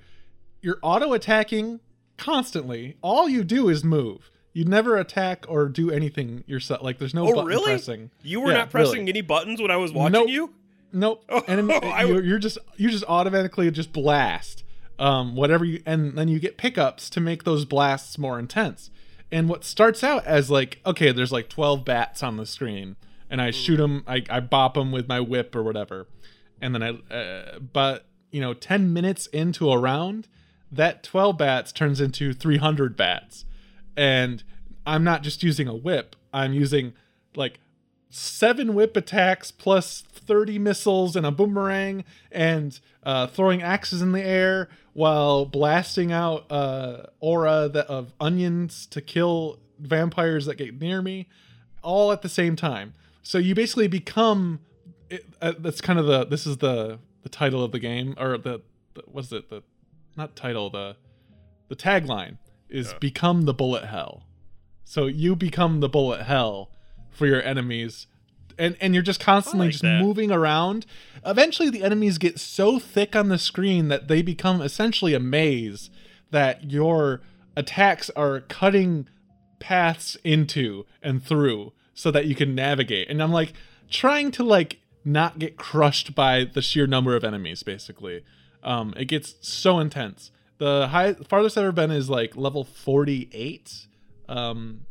[0.60, 1.80] you're auto attacking
[2.18, 2.96] constantly.
[3.02, 4.30] All you do is move.
[4.52, 6.82] You never attack or do anything yourself.
[6.82, 7.64] Like there's no Oh, button really?
[7.64, 8.10] pressing.
[8.22, 9.08] You were Yeah, not pressing really.
[9.10, 10.28] any buttons when I was watching Nope.
[10.28, 10.54] you.
[10.94, 11.24] Nope.
[11.30, 14.62] Oh, I you're, you're just you just automatically just blast
[14.98, 18.90] um whatever you and then you get pickups to make those blasts more intense.
[19.32, 22.96] And what starts out as like okay, there's like 12 bats on the screen
[23.28, 26.06] and I shoot them I I bop them with my whip or whatever.
[26.60, 30.28] And then I uh, but you know 10 minutes into a round
[30.70, 33.44] that 12 bats turns into 300 bats.
[33.96, 34.42] And
[34.86, 36.16] I'm not just using a whip.
[36.32, 36.94] I'm using
[37.34, 37.58] like
[38.14, 44.22] seven whip attacks plus 30 missiles and a boomerang and uh, throwing axes in the
[44.22, 51.02] air while blasting out uh, aura that, of onions to kill vampires that get near
[51.02, 51.28] me
[51.82, 54.60] all at the same time so you basically become
[55.10, 58.38] it, uh, that's kind of the this is the the title of the game or
[58.38, 58.60] the,
[58.94, 59.62] the what's it the
[60.16, 60.96] not title the
[61.68, 62.98] the tagline is Yeah.
[63.00, 64.22] become the bullet hell
[64.84, 66.70] so you become the bullet hell
[67.14, 68.06] for your enemies
[68.58, 70.00] and and you're just constantly like just that.
[70.00, 70.86] moving around.
[71.24, 75.90] Eventually, the enemies get so thick on the screen that they become essentially a maze
[76.30, 77.20] that your
[77.56, 79.08] attacks are cutting
[79.58, 83.08] paths into and through so that you can navigate.
[83.08, 83.52] And I'm like
[83.90, 87.62] trying to like not get crushed by the sheer number of enemies.
[87.62, 88.24] Basically,
[88.62, 90.30] um, it gets so intense.
[90.58, 93.86] The high farthest I've ever been is like level 48.
[94.28, 94.86] Um,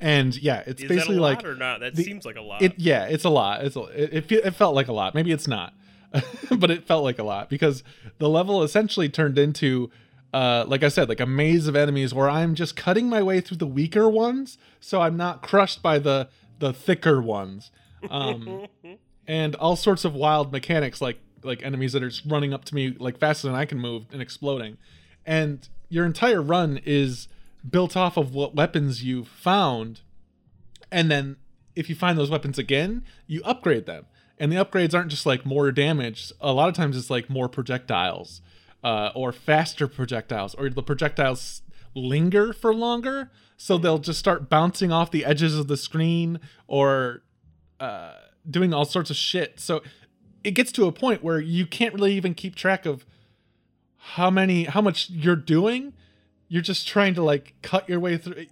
[0.00, 1.80] and yeah, it's Is basically like lot or not?
[1.80, 2.62] That the- seems like a lot.
[2.62, 3.64] it yeah, it's a lot.
[3.64, 5.14] It's a, it, it it felt like a lot.
[5.14, 5.74] Maybe it's not,
[6.56, 7.82] but it felt like a lot because
[8.18, 9.90] the level essentially turned into,
[10.32, 13.40] uh, like I said, like a maze of enemies where I'm just cutting my way
[13.40, 17.70] through the weaker ones, so I'm not crushed by the the thicker ones,
[18.10, 18.66] um,
[19.26, 22.74] and all sorts of wild mechanics like like enemies that are just running up to
[22.74, 24.76] me like faster than I can move and exploding,
[25.26, 27.28] and your entire run is
[27.70, 30.00] built off of what weapons you found
[30.90, 31.36] and then
[31.76, 34.06] if you find those weapons again you upgrade them.
[34.40, 36.32] And the upgrades aren't just like more damage.
[36.40, 38.40] A lot of times it's like more projectiles
[38.84, 41.62] uh, or faster projectiles or the projectiles
[41.94, 47.22] linger for longer so they'll just start bouncing off the edges of the screen or
[47.80, 48.12] uh,
[48.48, 49.58] doing all sorts of shit.
[49.58, 49.82] So
[50.44, 53.04] it gets to a point where you can't really even keep track of
[53.96, 55.92] how many how much you're doing
[56.48, 58.46] you're just trying to like cut your way through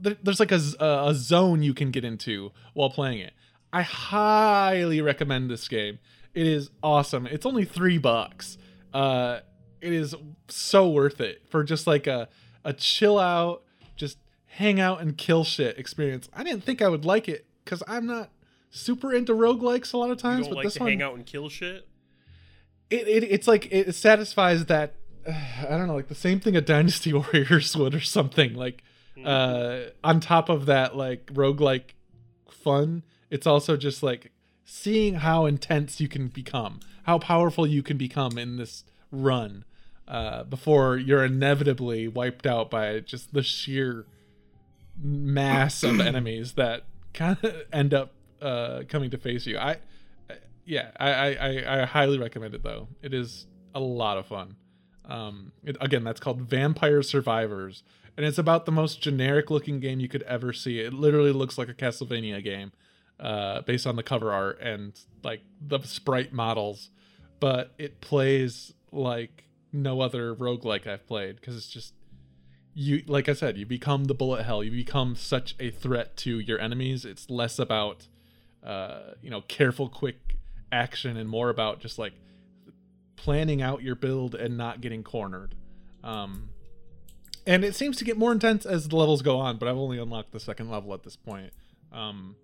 [0.00, 3.32] there- there's like a, a zone you can get into while playing it.
[3.72, 5.98] I highly recommend this game.
[6.34, 7.26] It is awesome.
[7.26, 8.58] It's only three bucks.
[8.92, 9.40] Uh
[9.80, 10.14] it is
[10.48, 12.28] so worth it for just like a
[12.64, 13.62] a chill out
[13.96, 16.28] just hang out and kill shit experience.
[16.34, 18.30] I didn't think i would like it because i'm not
[18.70, 21.02] super into roguelikes a lot of you times don't but like this to one hang
[21.02, 21.88] out and kill shit.
[22.90, 24.94] it, it it's like it satisfies that
[25.26, 28.54] I don't know, like the same thing a Dynasty Warriors would or something.
[28.54, 28.82] Like
[29.24, 31.94] uh on top of that like roguelike
[32.50, 34.32] fun, it's also just like
[34.64, 39.64] seeing how intense you can become, how powerful you can become in this run
[40.08, 44.06] uh before you're inevitably wiped out by just the sheer
[45.00, 49.58] mass of enemies that kind of end up uh coming to face you.
[49.58, 49.76] I
[50.64, 52.88] yeah, I, I, I, I highly recommend it though.
[53.02, 54.56] It is a lot of fun.
[55.04, 57.82] Um, it, again, that's called Vampire Survivors,
[58.16, 60.80] and it's about the most generic looking game you could ever see.
[60.80, 62.72] It literally looks like a Castlevania game,
[63.18, 66.90] uh, based on the cover art and like the sprite models,
[67.40, 71.94] but it plays like no other roguelike I've played because it's just
[72.74, 74.62] you like I said, you become the bullet hell.
[74.64, 77.04] You become such a threat to your enemies.
[77.04, 78.06] It's less about
[78.64, 80.36] uh, you know, careful, quick
[80.70, 82.14] action and more about just like
[83.22, 85.54] planning out your build and not getting cornered.
[86.02, 86.48] Um,
[87.46, 89.98] and it seems to get more intense as the levels go on, but I've only
[89.98, 91.52] unlocked the second level at this point.
[91.92, 92.34] Um,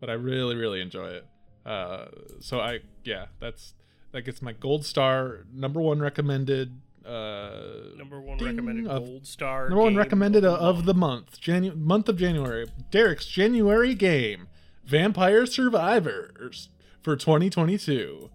[0.00, 1.26] but I really, really enjoy it.
[1.64, 2.06] Uh,
[2.40, 3.74] so I, yeah, that's
[4.12, 6.80] that gets my gold star, number one recommended.
[7.06, 9.68] Uh, Number one recommended of- gold star.
[9.68, 12.66] Number one recommended uh, of the month, Janu- month of January.
[12.90, 14.48] Derek's January game,
[14.84, 16.70] Vampire Survivors
[17.02, 18.30] for 2022.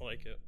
[0.00, 0.38] I like it.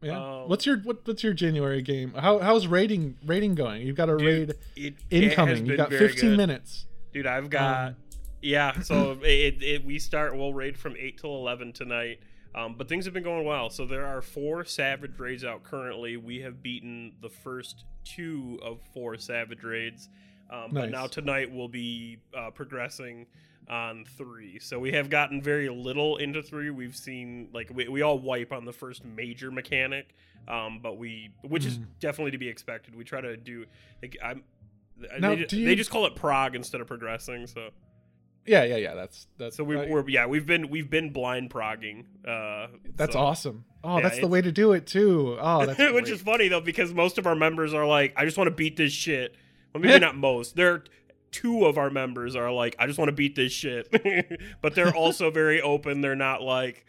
[0.00, 0.18] Yeah.
[0.42, 2.12] Um, what's your what, what's your January game?
[2.14, 3.82] How how's rating rating going?
[3.82, 5.66] You've got a Dude, raid It, it incoming.
[5.66, 6.36] You've got 15 good.
[6.36, 6.86] minutes.
[7.12, 7.96] Dude, I've got Um,
[8.40, 8.80] yeah.
[8.80, 12.20] So it, it we start we'll raid from eight till eleven tonight.
[12.54, 13.70] Um, but things have been going well.
[13.70, 16.16] So there are four Savage raids out currently.
[16.16, 20.08] We have beaten the first two of four Savage raids.
[20.50, 23.26] Um, But now tonight we'll be uh, progressing
[23.68, 24.58] on three.
[24.58, 26.70] So we have gotten very little into three.
[26.70, 30.14] We've seen like we, we all wipe on the first major mechanic,
[30.48, 31.86] um, but we which is Mm.
[32.00, 32.94] definitely to be expected.
[32.94, 33.66] We try to do
[34.02, 34.42] like I'm.
[35.20, 37.46] Now, they, you- they just call it prog instead of progressing.
[37.46, 37.68] So
[38.46, 38.94] Yeah, yeah, yeah.
[38.94, 42.06] That's that's so we, we're yeah we've been we've been blind progging.
[42.26, 43.64] Uh, that's so- awesome.
[43.84, 45.36] Oh, Yeah, that's the way to do it too.
[45.40, 48.36] Oh, that's which is funny though because most of our members are like, I just
[48.36, 49.36] want to beat this shit.
[49.72, 50.56] Well, maybe not most.
[50.56, 50.82] There,
[51.30, 53.88] two of our members are like, I just want to beat this shit,
[54.62, 56.00] but they're also very open.
[56.00, 56.84] They're not like,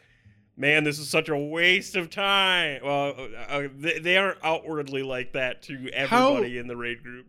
[0.58, 2.82] man, this is such a waste of time.
[2.84, 3.16] Well,
[3.50, 7.26] uh, they, they aren't outwardly like that to everybody in the raid group.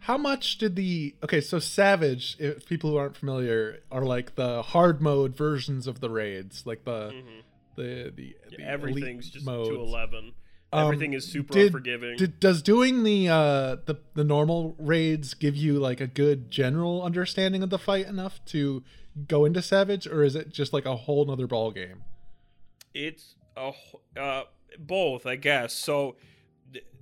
[0.00, 1.40] How much did the okay?
[1.40, 6.08] So Savage, if people who aren't familiar, are like the hard mode versions of the
[6.08, 7.42] raids, like the Mhm.
[7.76, 9.68] the the, the Everything's just modes.
[9.68, 10.32] to eleven.
[10.72, 12.16] Um, Everything is super did- unforgiving.
[12.16, 17.02] Did, does doing the uh the the normal raids give you like a good general
[17.02, 18.82] understanding of the fight enough to
[19.26, 22.04] go into Savage, or is it just like a whole nother ball game?
[22.94, 23.72] It's a
[24.18, 24.42] uh,
[24.78, 25.72] both, I guess.
[25.72, 26.16] So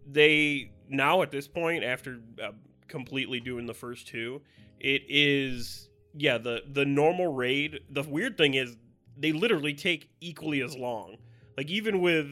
[0.06, 2.52] they now at this point, after uh,
[2.88, 4.42] completely doing the first two,
[4.78, 7.80] it is yeah, the the normal raid.
[7.90, 8.76] The weird thing is
[9.18, 11.16] they literally take equally as long.
[11.56, 12.28] Like even with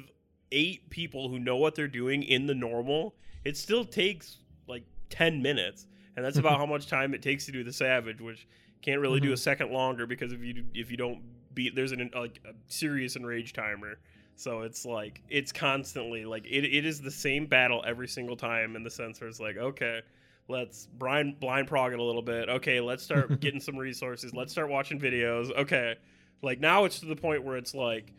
[0.54, 3.14] eight people who know what they're doing in the normal,
[3.44, 5.86] it still takes like ten minutes,
[6.16, 6.60] and that's about mm-hmm.
[6.60, 8.46] how much time it takes to do the savage, which
[8.80, 9.40] can't really do a mm-hmm.
[9.40, 11.20] second longer because if you if you don't
[11.54, 13.98] beat, there's an like a serious enrage timer.
[14.36, 18.76] So it's like it's constantly like it, it is the same battle every single time
[18.76, 20.00] in the sense where it's like okay
[20.48, 22.48] let's blind blind prog it a little bit.
[22.48, 24.34] Okay let's start getting some resources.
[24.34, 25.50] Let's start watching videos.
[25.56, 25.96] Okay
[26.44, 28.12] like now it's to the point where it's like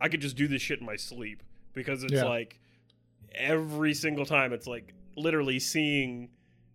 [0.00, 2.24] i could just do this shit in my sleep because it's Yeah.
[2.24, 2.58] like
[3.34, 6.28] every single time it's like literally seeing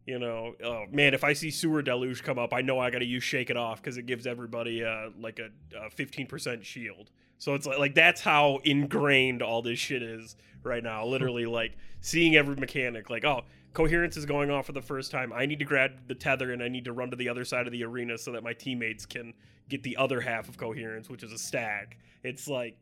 [0.05, 3.05] you know oh man if i see sewage deluge come up i know i gotta
[3.05, 7.09] use shake it off because it gives everybody uh, like a, a 15% shield.
[7.37, 11.05] So it's like, like that's how ingrained all this shit is right now.
[11.05, 13.41] Literally like seeing every mechanic like oh
[13.73, 15.33] coherence is going off for the first time.
[15.33, 17.65] I need to grab the tether and i need to run to the other side
[17.67, 19.33] of the arena so that my teammates can
[19.67, 21.97] get the other half of coherence which is a stack.
[22.23, 22.77] It's like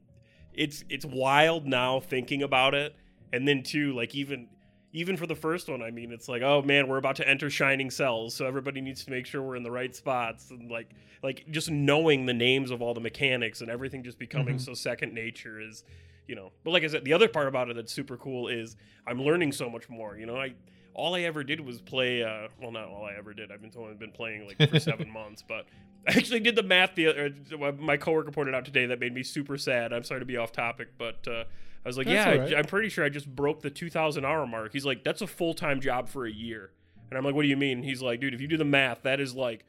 [0.56, 2.96] it's it's wild now thinking about it.
[3.32, 4.48] And then too like even
[4.96, 7.50] even for the first one i mean it's like oh man we're about to enter
[7.50, 10.52] shining cells so everybody needs to make sure we're in the right spots.
[10.52, 10.92] And like
[11.24, 14.62] like just knowing the names of all the mechanics and everything just becoming Mhm.
[14.62, 15.84] so second nature is
[16.28, 18.76] you know but like i said the other part about it that's super cool is
[19.08, 20.38] i'm learning so much more you know?
[20.38, 20.54] I
[20.93, 23.71] all i ever did was play uh well not all i ever did i've been
[23.77, 25.65] only been playing like for seven months but
[26.08, 29.23] i actually did the math the uh, my coworker pointed out today that made me
[29.23, 31.43] super sad i'm sorry to be off topic but uh
[31.86, 32.53] I was like, That's yeah, right.
[32.53, 34.71] I, I'm pretty sure I just broke the 2,000 hour mark.
[34.71, 36.71] He's like, that's a full time job for a year.
[37.10, 37.84] And I'm like, what do you mean?
[37.84, 39.65] He's like, dude, if you do the math, that is like,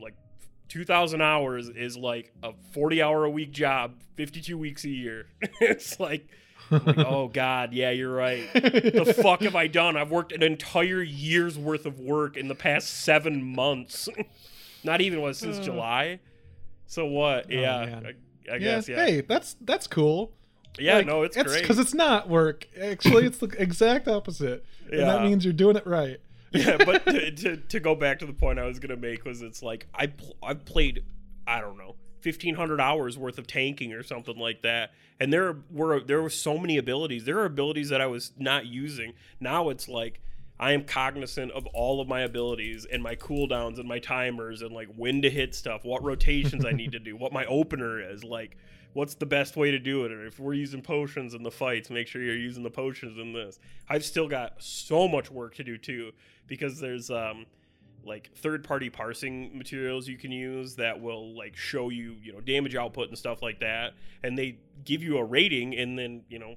[0.00, 0.14] like
[0.68, 5.26] 2,000 hours is like a 40 hour a week job, 52 weeks a year.
[5.60, 6.28] it's like,
[6.70, 8.52] like, oh God, yeah, you're right.
[8.52, 9.96] The fuck have I done?
[9.96, 14.08] I've worked an entire year's worth of work in the past seven months.
[14.84, 15.62] Not even was since Uh.
[15.62, 16.20] July.
[16.86, 17.46] So what?
[17.46, 18.00] Oh, yeah.
[18.50, 18.96] I, I guess yeah.
[19.04, 20.32] Hey, that's that's cool.
[20.78, 21.60] yeah, Like, no, it's, great.
[21.62, 22.68] because it's not work.
[22.80, 24.64] Actually, it's the exact opposite.
[24.90, 26.20] And that means you're doing it right.
[26.52, 29.42] yeah, but to, to, to go back to the point I was gonna make was
[29.42, 31.02] it's like I pl- I've played
[31.46, 31.96] I don't know
[32.26, 36.28] fifteen hundred hours worth of tanking or something like that, and there were there were
[36.28, 37.24] so many abilities.
[37.24, 39.12] There are abilities that I was not using.
[39.38, 40.20] Now it's like
[40.58, 44.72] I am cognizant of all of my abilities and my cooldowns and my timers and
[44.72, 48.24] like when to hit stuff, what rotations I need to do, what my opener is
[48.24, 48.56] like.
[48.92, 50.10] What's the best way to do it?
[50.10, 53.32] Or if we're using potions in the fights, make sure you're using the potions in
[53.34, 53.60] this.
[53.88, 56.10] I've still got so much work to do too
[56.48, 57.46] because there's um
[58.06, 62.40] like third party parsing materials you can use that will like show you you know
[62.40, 63.92] damage output and stuff like that
[64.22, 66.54] and they give you a rating and then you know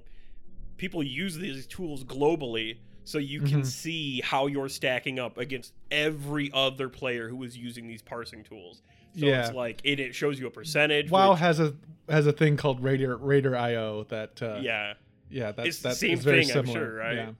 [0.76, 3.66] people use these tools globally so you can Mhm.
[3.66, 8.82] see how you're stacking up against every other player who is using these parsing tools
[9.18, 9.46] so Yeah.
[9.46, 11.74] it's like it, it shows you a percentage WoW which- has a
[12.08, 14.94] has a thing called Raider Raider IO that uh, yeah
[15.30, 16.72] yeah that's It's the that's same thing, I'm similar.
[16.72, 17.16] sure, right?
[17.16, 17.30] Yeah.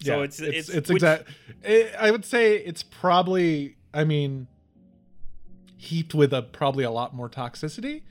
[0.00, 1.28] So Yeah, it's- it's- it's which- exact.
[1.64, 3.76] It, I would say it's probably.
[3.92, 4.46] I mean,
[5.76, 8.02] heaped with a probably a lot more toxicity.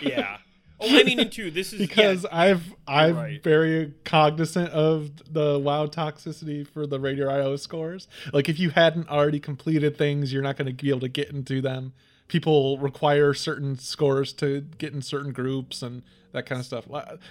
[0.00, 0.36] yeah
[0.80, 3.42] oh i mean and two this is yeah, because I've I'm right.
[3.42, 8.06] very cognizant of the WoW toxicity for the Raider IO scores.
[8.32, 11.30] Like if you hadn't already completed things, you're not going to be able to get
[11.30, 11.92] into them.
[12.28, 16.84] People require certain scores to get in certain groups and that kind of stuff.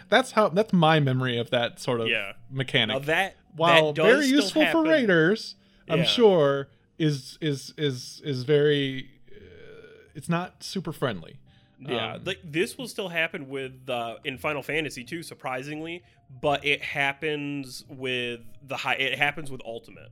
[0.09, 2.33] That's how that's my memory of that sort of Yeah.
[2.49, 2.95] mechanic.
[2.95, 4.83] now that While very useful happen.
[4.83, 5.55] for raiders,
[5.89, 9.09] I'm sure is is is is very.
[9.31, 11.37] Uh, it's not super friendly.
[11.79, 16.03] Yeah, Um, like this will still happen with uh, in Final Fantasy too, surprisingly,
[16.41, 18.95] but it happens with the high.
[18.95, 20.09] It happens with Ultimate.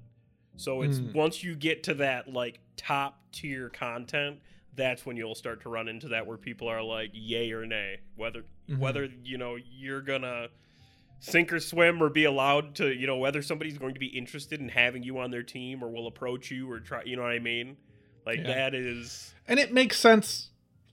[0.55, 1.13] So it's Hmm.
[1.13, 4.39] once you get to that like top tier content,
[4.75, 7.99] that's when you'll start to run into that where people are like, yay or nay,
[8.15, 8.77] whether Mhm.
[8.79, 10.49] whether you know you're gonna
[11.25, 14.59] sink or swim or be allowed to, you know, whether somebody's going to be interested
[14.59, 17.31] in having you on their team or will approach you or try, you know what
[17.31, 17.77] I mean?
[18.25, 18.47] Like Yeah.
[18.53, 20.49] that is and it makes sense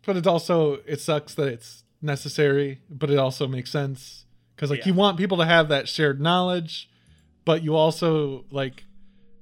[0.06, 4.24] but it also it sucks that it's necessary but it also makes sense
[4.54, 4.88] because like Yeah.
[4.88, 6.88] you want people to have that shared knowledge
[7.44, 8.84] but you also like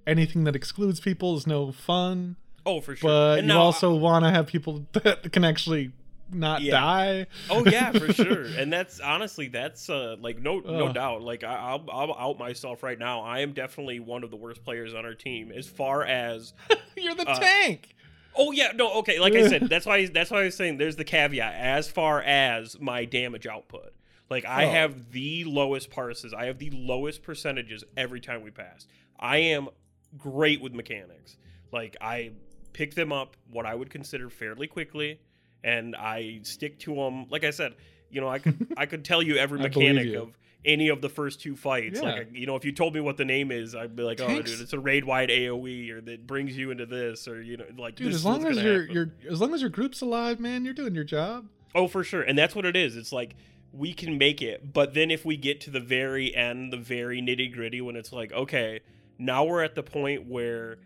[0.07, 2.36] anything that excludes people is no fun
[2.66, 3.09] oh for sure.
[3.09, 5.93] but And you now- also want to have people that can actually
[6.33, 6.72] not Yeah.
[6.72, 8.45] die Oh yeah, for sure.
[8.45, 11.22] And that's honestly, that's uh, like no no doubt.
[11.22, 13.20] Like I, I'll I'll out myself right now.
[13.22, 16.53] I am definitely one of the worst players on our team as far as.
[16.97, 17.95] you're the Uh, tank
[18.41, 19.18] Oh yeah, no, okay.
[19.18, 22.22] Like I said, that's why that's why I was saying there's the caveat as far
[22.22, 23.93] as my damage output.
[24.31, 24.70] Like I Oh.
[24.70, 26.33] have the lowest parses.
[26.35, 28.87] I have the lowest percentages every time we pass.
[29.18, 29.68] I am
[30.16, 31.37] great with mechanics.
[31.72, 32.33] Like I
[32.74, 35.18] pick them up what I would consider fairly quickly,
[35.64, 37.26] and I stick to them.
[37.30, 37.74] Like I said,
[38.11, 40.22] you know, I could I could tell you every mechanic you.
[40.22, 42.00] of any of the first two fights.
[42.02, 42.12] Yeah.
[42.12, 44.42] Like you know, if you told me what the name is, I'd be like, oh,
[44.42, 47.64] dude, it's a raid wide AOE, or that brings you into this, or you know,
[47.76, 50.74] like Dude, as long as your your as long as your group's alive, man, you're
[50.74, 51.46] doing your job.
[51.74, 52.22] Oh, for sure.
[52.22, 52.96] And that's what it is.
[52.96, 53.36] It's like
[53.72, 57.20] we can make it, but then if we get to the very end, the very
[57.20, 58.80] nitty gritty, when it's like, okay,
[59.18, 60.78] now we're at the point where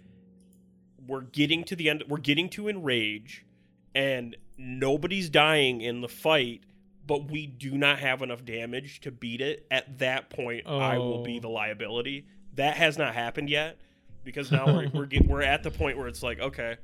[1.07, 3.45] we're getting to the end, we're getting to enrage,
[3.95, 6.63] and nobody's dying in the fight,
[7.07, 9.67] but we do not have enough damage to beat it.
[9.71, 11.41] At that point, I will be Oh.
[11.41, 12.27] the liability.
[12.55, 13.79] That has not happened yet
[14.25, 16.77] because now we're we're, get, we're at the point where it's like, okay,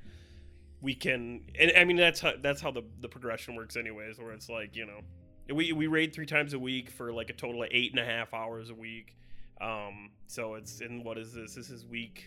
[0.81, 4.31] we can and i mean that's how that's how the, the progression works anyways where
[4.31, 5.01] it's like you know
[5.53, 8.05] we, we raid three times a week for like a total of eight and a
[8.05, 9.16] half hours a week
[9.61, 12.27] um so it's in what is this this is week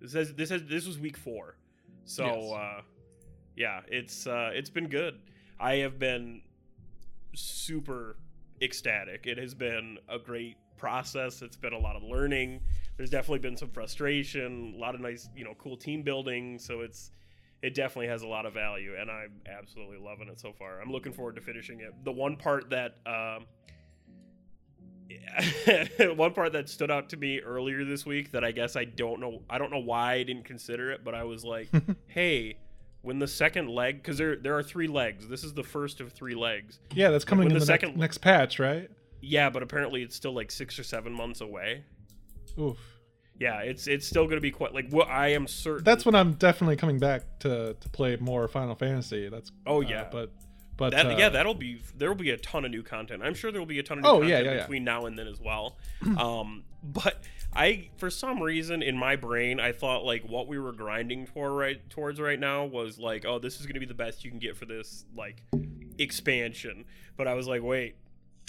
[0.00, 1.54] this says this has this was week four
[2.04, 2.52] so Yes.
[2.52, 2.80] uh
[3.58, 5.18] yeah it's uh it's been good.
[5.60, 6.42] I have been
[7.34, 8.16] super
[8.62, 9.26] ecstatic.
[9.26, 11.42] It has been a great process.
[11.42, 12.60] It's been a lot of learning.
[12.96, 16.58] There's definitely been some frustration a lot of nice you know cool team building.
[16.58, 17.10] So it's
[17.60, 20.80] it definitely has a lot of value and i'm absolutely loving it so far.
[20.80, 21.92] I'm looking forward to finishing it.
[22.04, 23.46] The one part that um
[26.16, 29.20] one part that stood out to me earlier this week that i guess i don't
[29.20, 31.68] know i don't know why i didn't consider it but i was like
[32.08, 32.58] hey
[33.02, 36.12] when the second leg because there there are three legs this is the first of
[36.12, 38.90] three legs Yeah, that's coming when in the the, next, second- next patch, right?
[39.20, 41.84] yeah but apparently it's still like six or seven months away
[42.58, 42.76] Oof.
[43.38, 46.14] yeah it's it's still going to be quite like what i am certain That's when
[46.14, 49.28] I'm definitely coming back to to play more Final Fantasy.
[49.28, 50.08] That's Oh, uh, yeah.
[50.10, 50.32] but
[50.76, 53.22] but That, uh, yeah, that'll be there will be a ton of new content.
[53.24, 54.60] I'm sure there will be a ton of new Oh, yeah, content yeah, yeah.
[54.62, 55.76] between now and then as well.
[56.18, 57.24] um, but
[57.58, 61.52] I, for some reason, in my brain, I thought like what we were grinding for
[61.52, 64.30] right towards right now was like, oh, this is going to be the best you
[64.30, 65.42] can get for this like
[65.98, 66.84] expansion.
[67.16, 67.96] But I was like, wait,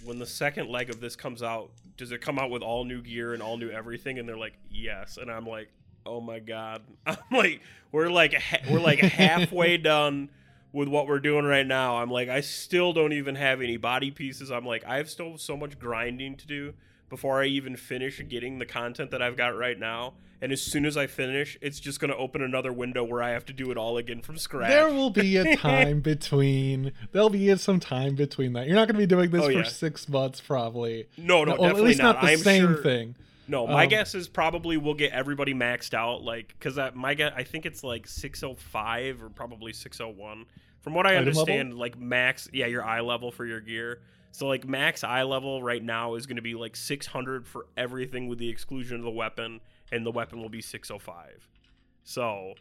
[0.03, 3.01] when the second leg of this comes out, does it come out with all new
[3.01, 4.19] gear and all new everything?
[4.19, 5.17] And they're like, yes.
[5.17, 5.69] And I'm like,
[6.05, 6.83] oh my god.
[7.07, 10.29] I'm like, we're like ha- we're like halfway done
[10.71, 11.97] with what we're doing right now.
[11.97, 14.51] I'm like, I still don't even have any body pieces.
[14.51, 16.73] I'm like, I have still so much grinding to do
[17.09, 20.13] before I even finish getting the content that I've got right now.
[20.41, 23.31] And as soon as I finish, it's just going to open another window where I
[23.31, 24.69] have to do it all again from scratch.
[24.69, 26.93] There will be a time between.
[27.11, 28.65] There'll be some time between that.
[28.67, 31.07] You're not going to be doing this Oh, for six months, probably.
[31.17, 33.15] no, no, Well, definitely at least not, the I'm same sure- thing.
[33.49, 37.33] No, my Um, guess is probably we'll get everybody maxed out, like because my guess
[37.35, 40.45] I think it's like 605 or probably 601.
[40.81, 41.39] From what I Item level?
[41.41, 43.99] understand, like max, yeah, your eye level for your gear.
[44.31, 48.27] So like max eye level right now is going to be like 600 for everything
[48.27, 49.59] with the exclusion of the weapon,
[49.91, 51.47] and the weapon will be 605.
[52.03, 52.53] So,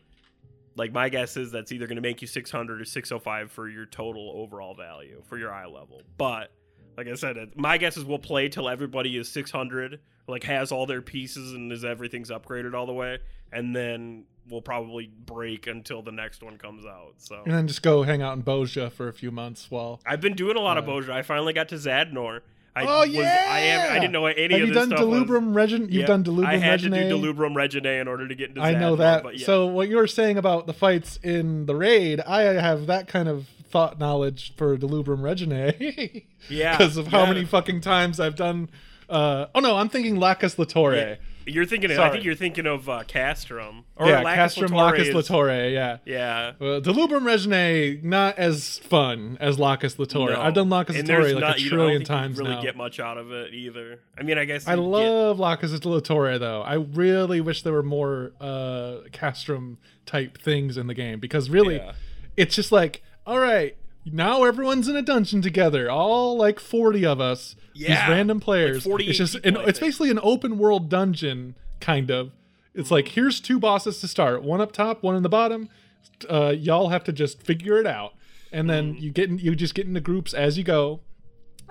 [0.76, 3.86] like my guess is that's either going to make you 600 or 605 for your
[3.86, 6.02] total overall value for your eye level.
[6.16, 6.52] But
[6.96, 10.86] like I said, my guess is we'll play till everybody is 600, like has all
[10.86, 13.18] their pieces and is everything's upgraded all the way,
[13.52, 17.14] and then we'll probably break until the next one comes out.
[17.18, 20.00] So And then just go hang out in Bozja for a few months while.
[20.06, 21.10] I've been doing a lot of Uh, Bozja.
[21.10, 22.40] I finally got to Zadnor.
[22.76, 23.46] I oh was, yeah!
[23.48, 23.90] I have.
[23.90, 25.22] I didn't know what any Have of you this done stuff was.
[25.24, 25.80] Delubrum Reginae?
[25.80, 27.08] You've Yeah, done Delubrum I had Reginae?
[27.08, 28.60] to do Delubrum Reginae in order to get into.
[28.60, 29.24] I know that.
[29.24, 29.46] But yeah.
[29.46, 33.28] So what you were saying about the fights in the raid, I have that kind
[33.28, 36.24] of thought knowledge for Delubrum Reginae.
[36.48, 37.32] Yeah, Because of how yeah.
[37.32, 38.70] many fucking times I've done.
[39.08, 41.16] Uh, oh no, I'm thinking Lacus Litore.
[41.48, 41.90] You're thinking.
[41.90, 45.72] Of, I think you're thinking of uh, Castrum yeah, Lacus Castrum Lacus is- Litore.
[45.72, 45.98] Yeah.
[46.04, 46.52] Yeah.
[46.60, 50.30] Uh, Delubrum Reginae not as fun as Lacus Litore.
[50.32, 50.40] No.
[50.40, 52.62] I've done Lacus Litore like not- a trillion times really now.
[52.62, 54.00] get much out of it either.
[54.18, 56.62] I mean, I guess I you get- love Lacus Litore though.
[56.62, 59.76] I really wish there were more uh, Castrum
[60.06, 61.92] type things in the game because really, Yeah.
[62.36, 63.76] it's just like, all right,
[64.12, 68.84] now everyone's in a dungeon together, all like forty of us, Yeah, these random players.
[68.84, 72.32] 48 it's just an, it's basically an open world dungeon kind of.
[72.74, 75.68] It's like here's two bosses to start, one up top, one in the bottom.
[76.28, 78.14] Uh, y'all have to just figure it out,
[78.52, 79.02] and then Mm-hmm.
[79.02, 81.00] you get in, you just get into groups as you go.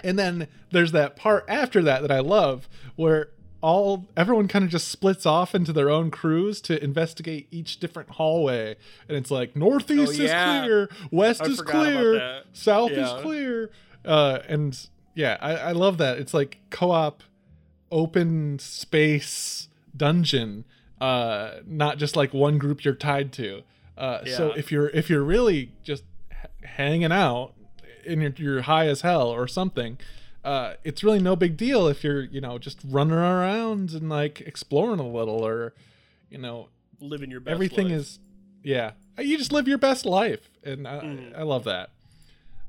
[0.04, 3.30] And then there's that part after that that I love where
[3.68, 8.12] all everyone kind of just splits off into their own crews to investigate each different
[8.12, 8.78] hallway.
[9.10, 10.60] And it's like northeast Oh, yeah.
[10.62, 13.06] is clear, west I is clear, south Yeah.
[13.18, 13.70] is clear.
[14.06, 16.18] Uh, and yeah, I, I love that.
[16.18, 17.24] It's like co-op
[17.92, 20.64] open space dungeon,
[21.02, 23.64] uh, not just like one group you're tied to.
[23.98, 27.54] Uh, so if you're if you're really just h- hanging out
[28.08, 29.98] and you're, you're high as hell or something,
[30.48, 34.40] uh, it's really no big deal if you're you know just running around and like
[34.42, 35.74] exploring a little or
[36.30, 36.70] you know
[37.02, 37.56] living your best life.
[37.56, 37.98] everything life.
[38.00, 38.20] is
[38.64, 41.38] Yeah, you just live your best life, and I, Mhm.
[41.38, 41.92] I love that.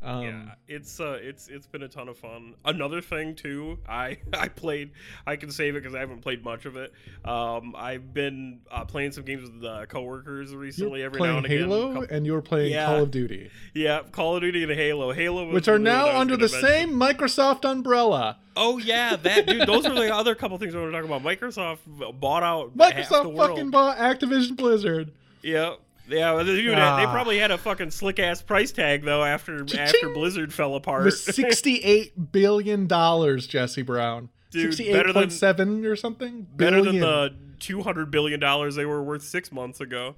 [0.01, 2.55] Um, yeah, it's uh, it's it's been a ton of fun.
[2.65, 4.93] Another thing too, I I played.
[5.27, 6.93] I can save it because I haven't played much of it.
[7.25, 11.03] Um, I've been uh, playing some games with uh, coworkers you recently.
[11.03, 11.59] Every now and again.
[11.69, 12.87] Halo, and you were playing Yeah.
[12.87, 15.13] Call of Duty, yeah, Call of Duty and Halo.
[15.13, 16.61] Halo, was which are the one I now under the mention.
[16.61, 18.39] same Microsoft umbrella.
[18.57, 19.67] Oh yeah, that dude.
[19.67, 21.23] Those are the other couple things I want to talk about.
[21.25, 21.79] Microsoft
[22.21, 23.51] bought out half the Microsoft world.
[23.51, 25.11] fucking bought Activision Blizzard.
[25.43, 25.75] Yeah.
[26.09, 26.97] Yeah, well, dude, Ah.
[26.97, 31.05] they probably had a fucking slick ass price tag though after after Blizzard fell apart.
[31.05, 34.31] with sixty-eight billion dollars, Jesse Brown.
[34.51, 36.47] Dude, Sixty-eight better than- point seven or something.
[36.57, 40.15] Better than the two hundred billion dollars they were worth six months ago.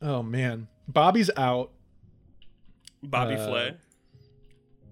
[0.00, 1.70] Oh man, Bobby's out.
[3.02, 3.74] Bobby Uh, Flay.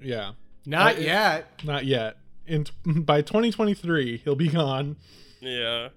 [0.03, 0.33] Yeah,
[0.67, 1.65] Not Uh, yet.
[1.65, 2.17] not yet.
[2.47, 2.67] In
[3.05, 4.97] by 2023, he'll be gone.
[5.41, 5.89] Yeah.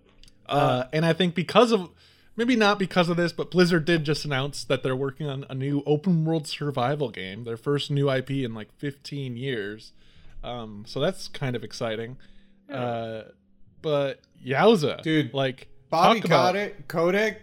[0.48, 1.90] Uh, Uh, and I think because of
[2.36, 5.56] maybe not because of this, but Blizzard did just announce that they're working on a
[5.56, 9.94] new open world survival game, their first new IP in like 15 years.
[10.44, 12.18] Um, so that's kind of exciting.
[12.72, 13.24] Uh,
[13.82, 17.42] but yowza, Dude, like Bobby talk about- Kotick, Kotick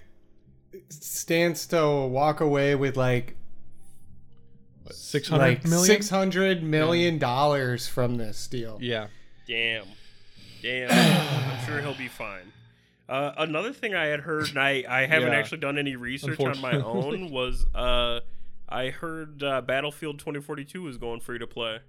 [0.88, 3.36] stands to walk away with like
[4.91, 5.86] 600 like million?
[5.86, 8.78] six hundred million dollars from this deal.
[8.80, 9.07] Yeah.
[9.47, 9.84] damn.
[10.62, 10.91] Damn.
[11.61, 12.53] I'm sure he'll be fine.
[13.11, 15.38] Uh, another thing I had heard, and I, I haven't Yeah.
[15.38, 18.20] actually done any research on my own, was uh,
[18.68, 21.80] I heard uh, Battlefield 2042 is going free to play.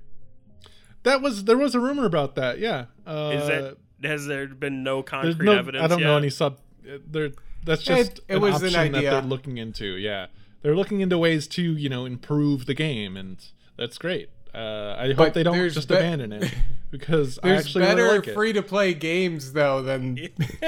[1.03, 2.59] That was there was a rumor about that.
[2.59, 2.86] Yeah.
[3.05, 5.84] Uh, Is that has there been no concrete no, evidence?
[5.84, 6.57] I don't know any sub.
[6.88, 7.32] uh, There,
[7.65, 9.11] that's just it an was an option that idea.
[9.11, 9.95] they're looking into.
[9.97, 10.28] Yeah,
[10.63, 13.38] they're looking into ways to you know improve the game, and
[13.78, 14.30] that's great.
[14.54, 16.54] Uh, I hope But they don't just be- abandon it
[16.91, 18.34] because I There's actually better really like it.
[18.34, 20.18] free to play games though than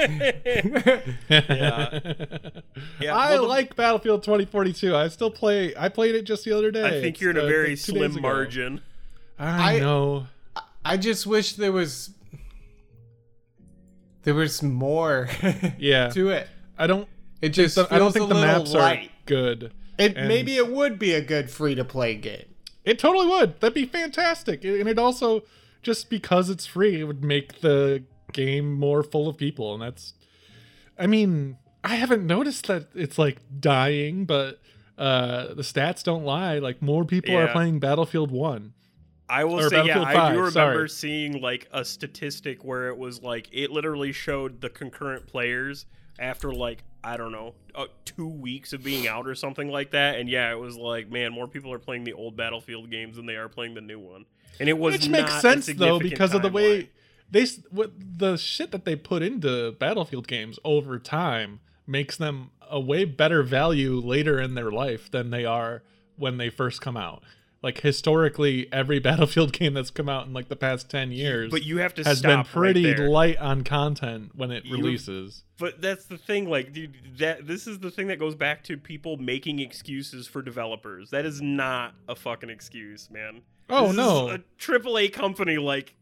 [1.28, 2.00] Yeah.
[3.00, 4.94] Yeah, I well, the- like Battlefield 2042.
[4.96, 5.74] I still play.
[5.76, 6.86] I played it just the other day.
[6.98, 8.80] I think you're in a uh, very like slim margin.
[9.38, 10.26] I, I- know.
[10.84, 12.10] I just wish there was
[14.22, 15.28] there was more
[15.78, 16.08] Yeah.
[16.10, 16.48] to it.
[16.78, 17.08] I don't.
[17.42, 19.08] It just I don't think a the maps light.
[19.08, 19.72] are good.
[19.98, 22.46] It and- maybe it would be a good free to play game.
[22.84, 23.60] It totally would.
[23.60, 24.64] That'd be fantastic.
[24.64, 25.42] And it also,
[25.82, 29.72] just because it's free, it would make the game more full of people.
[29.74, 30.12] And that's,
[30.98, 34.60] I mean, I haven't noticed that it's like dying, but
[34.96, 36.58] uh the stats don't lie.
[36.58, 38.72] Like more people are playing Battlefield 1.
[39.28, 40.88] I will Or say, yeah, Battlefield I do remember sorry.
[40.88, 45.86] seeing like a statistic where it was like it literally showed the concurrent players
[46.18, 50.18] after like I don't know uh, two weeks of being out or something like that,
[50.18, 53.26] and yeah, it was like man, more people are playing the old Battlefield games than
[53.26, 54.24] they are playing the new one,
[54.58, 56.90] and it was Which not makes a sense though because of the way
[57.30, 62.80] they what the shit that they put into Battlefield games over time makes them a
[62.80, 65.82] way better value later in their life than they are
[66.16, 67.22] when they first come out.
[67.64, 71.64] Like historically, every Battlefield game that's come out in like the past ten years But
[71.64, 75.42] you have to has been pretty right light on content when it You- releases.
[75.58, 78.76] But that's the thing, like, dude, that this is the thing that goes back to
[78.76, 81.10] people making excuses for developers.
[81.10, 83.40] That is not a fucking excuse, man.
[83.70, 84.28] Oh, This no.
[84.30, 85.94] a triple A company, like,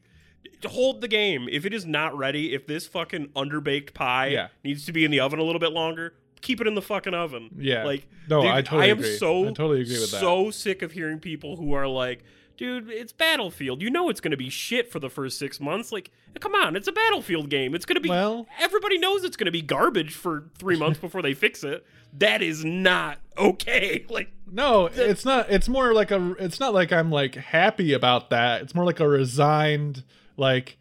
[0.65, 1.49] hold the game.
[1.53, 4.49] If it is not ready, if this fucking underbaked pie Yeah.
[4.65, 7.15] needs to be in the oven a little bit longer, keep it in the fucking
[7.15, 7.51] oven.
[7.59, 7.85] Yeah.
[7.85, 9.17] like, No, dude, I totally I am agree.
[9.17, 10.21] so I totally agree with that.
[10.21, 12.23] so sick of hearing people who are like.
[12.59, 13.81] Dude, it's Battlefield.
[13.81, 15.91] You know it's going to be shit for the first six months.
[15.91, 17.75] Like, come on, it's a Battlefield game.
[17.75, 20.99] It's going to be Well- everybody knows it's going to be garbage for three months
[21.01, 21.85] before they fix it.
[22.13, 24.05] That is not okay.
[24.11, 25.51] Like, No, it's not.
[25.51, 26.37] It's more like a.
[26.39, 28.61] It's not like I'm like happy about that.
[28.63, 30.05] It's more like a resigned,
[30.37, 30.77] like,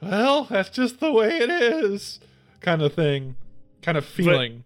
[0.00, 2.20] well, that's just the way it is,
[2.60, 3.34] kind of thing,
[3.82, 4.62] kind of feeling.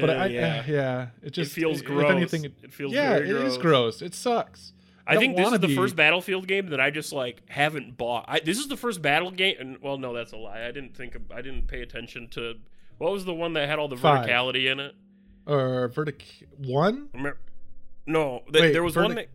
[0.00, 0.64] But, I, eh, yeah.
[0.66, 2.10] yeah, it just feels if gross.
[2.10, 3.58] anything, It feels yeah, it is gross.
[3.58, 4.02] gross.
[4.02, 4.72] It sucks.
[5.04, 7.96] I don't think this is the be- first Battlefield game that I just like haven't
[7.98, 8.24] bought.
[8.28, 10.62] I, this is the first battle game, and well, no, that's a lie.
[10.64, 12.54] I didn't think of, I didn't pay attention to
[12.98, 14.26] what was the one that had all the Five.
[14.26, 14.94] verticality in it.
[15.46, 16.22] Or vertic
[16.56, 17.08] one.
[18.06, 19.28] No, th- Wait, there was one that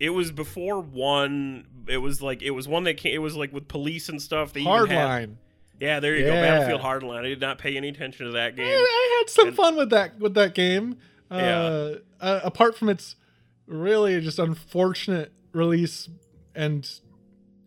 [0.00, 1.66] it was before one.
[1.86, 3.14] It was like it was one that came.
[3.14, 4.52] It was like with police and stuff.
[4.52, 5.36] They had- Hardline.
[5.82, 6.30] Yeah, there you go.
[6.32, 7.20] Battlefield Hardline.
[7.24, 8.66] I did not pay any attention to that game.
[8.68, 10.96] I had some And- fun with that with that game.
[11.30, 11.94] Uh, Yeah.
[12.20, 13.16] uh, apart from its
[13.66, 16.08] really just unfortunate release
[16.54, 16.88] and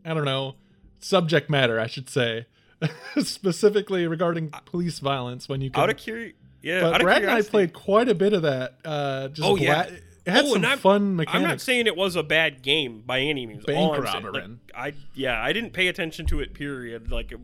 [0.05, 0.55] I don't know
[0.99, 2.45] subject matter, I should say,
[3.22, 5.49] specifically regarding police violence.
[5.49, 8.34] When you can, Out of curi- yeah, but Brad and I played quite a bit
[8.34, 8.76] of that.
[8.86, 9.84] Uh, just Oh, yeah.
[9.88, 9.93] bla-
[10.26, 11.36] it had Oh, some I'm- fun mechanics.
[11.43, 13.63] I'm not saying it was a bad game by any means.
[13.66, 14.43] Bank saying, like,
[14.76, 16.53] I yeah, I didn't pay attention to it.
[16.53, 17.11] Period.
[17.11, 17.39] Like, it-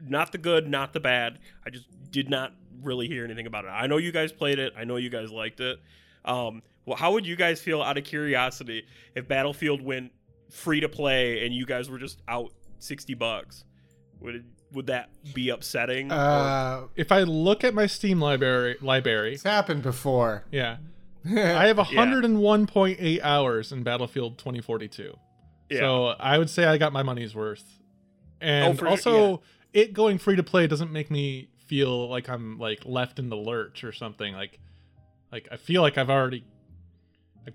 [0.00, 1.38] not the good, not the bad.
[1.66, 3.68] I just did not really hear anything about it.
[3.68, 4.72] I know you guys played it.
[4.76, 5.78] I know you guys liked it.
[6.24, 10.12] Um, well, how would you guys feel out of curiosity if Battlefield went
[10.50, 13.64] free to play and you guys were just out sixty bucks?
[14.20, 16.10] Would it, would that be upsetting?
[16.12, 20.44] or- Uh, If I look at my Steam library, library, it's happened before.
[20.50, 20.76] yeah,
[21.26, 25.14] I have 101.8 hours in Battlefield 2042.
[25.70, 25.78] yeah.
[25.78, 27.64] So I would say I got my money's worth.
[28.40, 29.42] And Oh, for- also,
[29.74, 33.36] it going free to play doesn't make me feel like I'm like left in the
[33.36, 34.32] lurch or something.
[34.34, 34.58] Like,
[35.32, 36.44] like I feel like I've already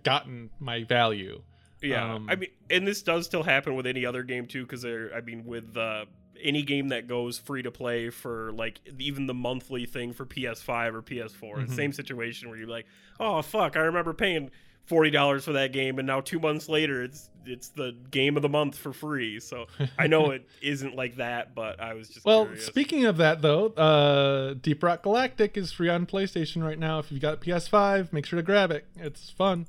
[0.03, 1.41] gotten my value.
[1.81, 4.81] Yeah, Um, I mean, and this does still happen with any other game too, because
[4.81, 6.05] they're, I mean, with uh,
[6.41, 10.93] any game that goes free to play for like even the monthly thing for PS5
[10.93, 11.71] or PS4, Mhm.
[11.73, 12.85] same situation where you're like,
[13.19, 14.51] oh fuck, I remember paying
[14.89, 18.41] forty dollars for that game, and now two months later, it's it's the game of
[18.43, 19.39] the month for free.
[19.39, 19.67] So
[19.97, 22.65] I know it isn't like that, but I was just Well, curious.
[22.65, 26.99] speaking of that though, uh, Deep Rock Galactic is free on PlayStation right now.
[26.99, 28.85] If you've got PS5, make sure to grab it.
[28.97, 29.67] It's fun.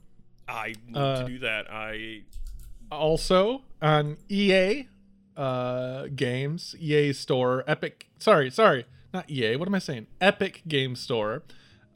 [0.48, 1.70] I need uh, to do that.
[1.70, 2.22] I
[2.90, 4.88] also on EA
[5.36, 8.08] uh, games, EA Store, Epic.
[8.18, 9.56] Sorry, sorry, not EA.
[9.56, 10.06] What am I saying?
[10.20, 11.42] Epic Game Store.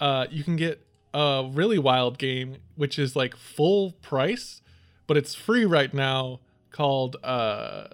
[0.01, 4.61] Uh, you can get a really wild game, which is like full price,
[5.07, 6.41] but it's free right now.
[6.71, 7.87] Called uh,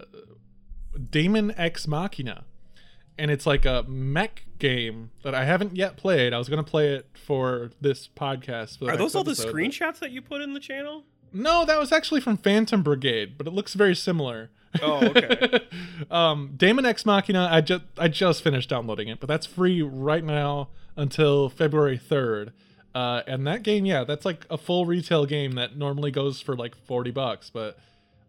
[1.10, 2.44] Daemon X Machina,
[3.18, 6.32] and it's like a mech game that I haven't yet played.
[6.32, 8.78] I was gonna play it for this podcast.
[8.78, 11.04] For are those all the episode, screenshots that you put in the channel?
[11.32, 14.50] no, that was actually from Phantom Brigade, but it looks very similar.
[14.80, 15.60] Oh, okay.
[16.10, 20.24] um, Daemon X Machina, I just I just finished downloading it, but that's free right
[20.24, 22.52] now until February third.
[22.95, 26.57] Uh, and that game, yeah, that's like a full retail game that normally goes for
[26.57, 27.78] like forty bucks, but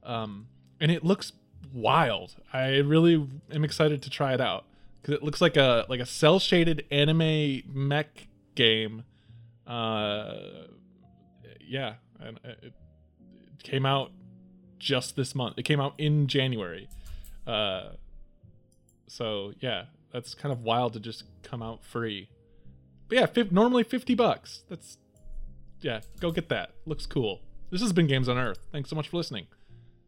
[0.04, 0.48] um,
[0.80, 1.34] and it looks
[1.74, 2.36] wild.
[2.54, 4.66] I really am excited to try it out
[5.02, 9.04] because it looks like a like a cell shaded anime mech game.
[9.66, 10.36] Uh,
[11.60, 12.74] yeah, and it, it
[13.64, 14.12] came out
[14.78, 15.58] just this month.
[15.58, 16.88] It came out in January.
[17.48, 17.92] Uh,
[19.08, 22.30] so yeah, that's kind of wild to just come out free.
[23.12, 24.64] But yeah, fif- normally fifty bucks.
[24.70, 24.98] That's
[25.82, 26.72] yeah, go get that.
[26.86, 27.42] Looks cool.
[27.70, 28.60] This has been Games on Earth.
[28.72, 29.48] Thanks so much for listening.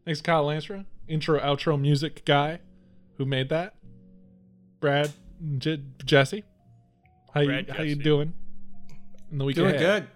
[0.06, 2.60] Thanks, Kyle Lansra, intro outro music guy,
[3.18, 3.76] who made that.
[4.80, 5.12] Brad,
[5.58, 6.46] J- Jesse,
[7.34, 8.32] how you Brad how you doing?
[9.30, 9.82] In the week Doing ahead?
[9.82, 10.08] good.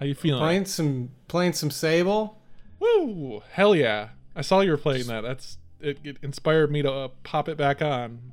[0.00, 0.40] How you feeling?
[0.40, 2.42] Playing some playing some Sable.
[2.80, 3.44] Woo!
[3.52, 4.08] Hell yeah!
[4.34, 5.20] I saw you were playing that.
[5.20, 6.00] That's it.
[6.02, 8.32] it inspired me to uh, pop it back on.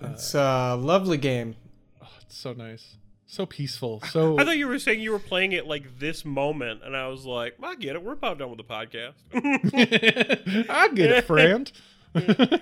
[0.00, 1.56] It's a lovely game.
[2.32, 4.00] So nice, so peaceful.
[4.10, 7.08] So I thought you were saying you were playing it like this moment, and I
[7.08, 8.02] was like, I get it.
[8.04, 9.14] We're about done with the podcast.
[10.70, 11.70] I get it, friend.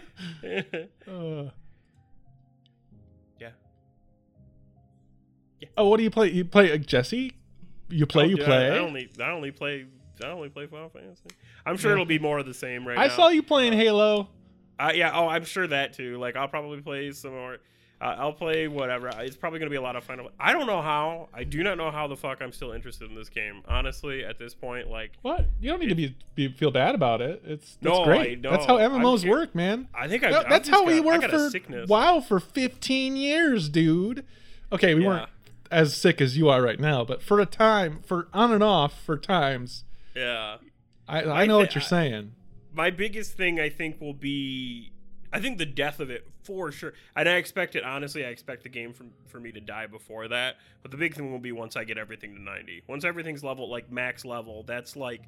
[1.09, 1.51] Uh,
[3.41, 3.51] yeah.
[5.77, 6.31] oh, what do you play?
[6.31, 7.33] You play uh, Jesse?
[7.89, 8.25] You play?
[8.25, 8.71] Oh, you yeah, play?
[8.71, 9.87] I only, I only play,
[10.23, 11.23] I only play Final Fantasy.
[11.65, 11.95] I'm sure Yeah.
[11.95, 13.15] it'll be more of the same right I now.
[13.17, 14.29] saw you playing Halo.
[14.79, 15.11] Uh, yeah.
[15.15, 16.19] Oh, I'm sure that too.
[16.19, 17.59] Like, I'll probably play some more.
[18.01, 19.09] Uh, I'll play whatever.
[19.19, 20.31] It's probably gonna be a lot of Final.
[20.39, 21.29] I don't know how.
[21.35, 23.63] I do not know how the fuck I'm still interested in this game.
[23.67, 25.47] Honestly, at this point, like, What?
[25.61, 27.43] You don't need to be, be feel bad about it.
[27.45, 28.47] It's that's No, great.
[28.47, 28.85] I That's how know.
[28.85, 29.89] I'm MMOs work, man.
[29.93, 30.29] I think I.
[30.39, 31.89] I've that's how we got- I were for sickness.
[31.89, 34.25] WoW for 15 years, dude.
[34.71, 35.09] Okay, we Yeah.
[35.09, 35.29] weren't
[35.73, 39.03] as sick as you are right now, but for a time, for on and off,
[39.05, 39.85] for times,
[40.15, 40.59] Yeah.
[41.09, 42.33] I, I know thi- what you're saying.
[42.73, 44.93] my biggest thing I think will be
[45.33, 46.95] I think the death of it for sure.
[47.17, 50.29] And I expect it honestly, I expect the game from for me to die before
[50.29, 50.57] that.
[50.83, 52.83] But the big thing will be once I get everything to 90.
[52.87, 55.23] Once everything's level like max level, that's like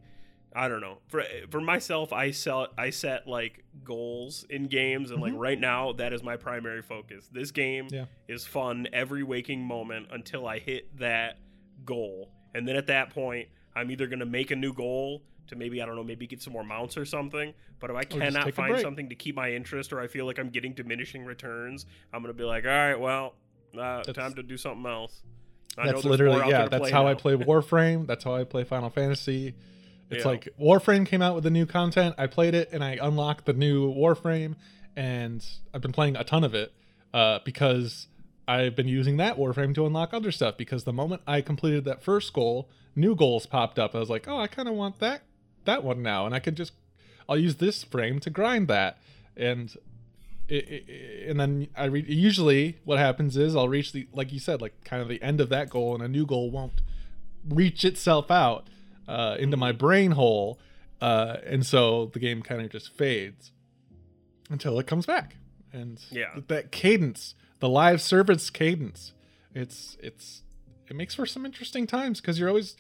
[0.53, 0.99] I don't know.
[1.09, 5.39] For for myself, I sell I set like goals in games and like Mhm.
[5.39, 7.29] right now that is my primary focus.
[7.31, 8.07] This game Yeah.
[8.27, 11.39] is fun every waking moment until I hit that
[11.85, 12.33] goal.
[12.55, 15.83] And then at that point, I'm either going to make a new goal to maybe
[15.83, 17.53] I don't know, maybe get some more mounts or something.
[17.79, 20.51] But if I cannot find something to keep my interest, or I feel like I'm
[20.51, 23.35] getting diminishing returns, I'm going to be like, all right, well,
[23.79, 25.23] uh, time to do something else.
[25.79, 26.67] I That's literally yeah.
[26.67, 28.07] That's how I play Warframe.
[28.07, 29.55] That's how I play Final Fantasy.
[30.11, 30.31] It's Yeah.
[30.31, 32.17] like Warframe came out with the new content.
[32.19, 34.57] I played it and I unlocked the new Warframe,
[34.97, 36.73] and I've been playing a ton of it
[37.15, 38.09] uh, because
[38.49, 40.57] I've been using that Warframe to unlock other stuff.
[40.57, 43.95] Because the moment I completed that first goal, new goals popped up.
[43.95, 45.23] I was like, oh, I kind of want that
[45.65, 46.73] that one now, and I can just
[47.29, 48.99] I'll use this frame to grind that,
[49.37, 49.75] and
[50.49, 54.39] it, it, and then I re- usually what happens is I'll reach the like you
[54.41, 56.81] said like kind of the end of that goal, and a new goal won't
[57.49, 58.69] reach itself out
[59.09, 60.59] uh, into my brain hole,
[61.01, 63.53] uh, and so the game kind of just fades
[64.51, 65.37] until it comes back,
[65.73, 66.41] and Yeah.
[66.49, 69.13] that cadence the live service cadence.
[69.55, 70.43] It's it's
[70.89, 72.75] it makes for some interesting times because you're always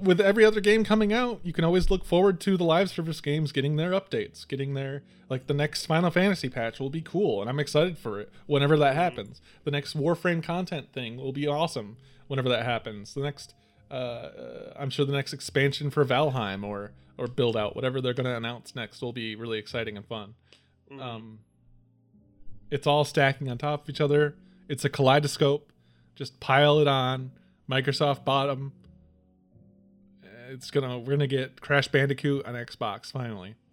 [0.00, 3.20] with every other game coming out, you can always look forward to the live service
[3.20, 7.40] games getting their updates, getting their like the next Final Fantasy patch will be cool,
[7.40, 9.40] and I'm excited for it whenever that happens.
[9.64, 11.96] The next Warframe content thing will be awesome
[12.26, 13.14] whenever that happens.
[13.14, 13.54] The next,
[13.90, 18.14] uh, uh, I'm sure the next expansion for Valheim or or build out whatever they're
[18.14, 20.34] going to announce next will be really exciting and fun.
[20.90, 21.00] Mhm.
[21.00, 21.38] Um,
[22.70, 24.36] it's all stacking on top of each other.
[24.68, 25.72] It's a kaleidoscope.
[26.16, 27.32] Just pile it on.
[27.70, 28.72] Microsoft bottom.
[30.50, 33.54] It's gonna we're gonna get Crash Bandicoot on Xbox finally.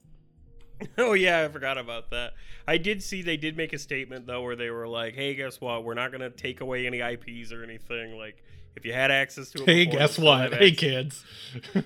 [0.99, 2.33] Oh yeah, I forgot about that.
[2.67, 5.59] I did see they did make a statement though where they were like, "Hey, guess
[5.59, 5.83] what?
[5.83, 8.15] We're not gonna take away any IPs or anything.
[8.15, 8.43] Like,
[8.75, 10.53] if you had access to it, Hey, before, guess what?
[10.53, 11.25] Hey, access." kids.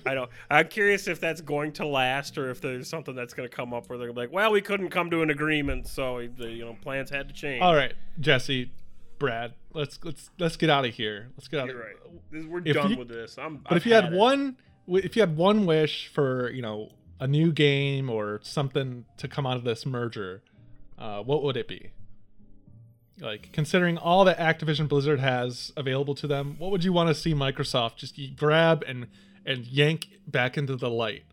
[0.06, 3.48] I don't I'm curious if that's going to last or if there's something that's going
[3.48, 6.50] to come up where they're like, "Well, we couldn't come to an agreement, so the
[6.50, 8.70] you know plans had to change." All right, Jesse,
[9.18, 11.30] Brad, let's let's let's get out of here.
[11.38, 11.68] Let's get out.
[11.68, 11.86] You're of
[12.30, 12.46] right.
[12.46, 13.38] We're done you- with this.
[13.38, 13.56] I'm.
[13.66, 14.54] But if you had one, wi-
[14.88, 19.46] if you had one wish for you know a new game or something to come
[19.46, 20.42] out of this merger,
[20.98, 21.90] uh, what would it be?
[23.20, 27.14] Like considering all that Activision Blizzard has available to them, what would you want to
[27.14, 29.06] see Microsoft just grab and
[29.46, 31.24] and yank back into the light,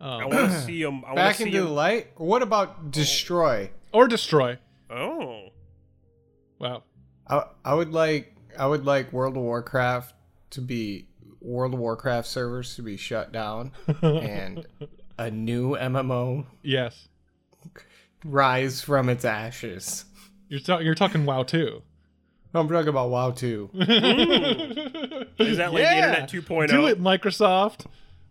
[0.00, 1.04] I um, want to see them.
[1.04, 2.08] I want to Back see into the 'em- light.
[2.16, 3.70] Or what about destroy?
[3.92, 4.58] or destroy?
[4.88, 5.48] Oh.
[6.58, 6.84] Wow.
[7.28, 10.14] I, I would like I would like World of Warcraft
[10.50, 11.06] to be
[11.40, 13.72] World of Warcraft servers to be shut down
[14.02, 14.66] and
[15.18, 17.08] a new MMO yes,
[18.24, 20.04] rise from its ashes.
[20.48, 21.82] you're ta- you're talking WoW too.
[22.52, 23.70] No, I'm talking about WoW too.
[23.74, 26.68] Is that like the Internet 2.0?
[26.68, 27.02] Do it, oh?
[27.02, 27.86] Microsoft.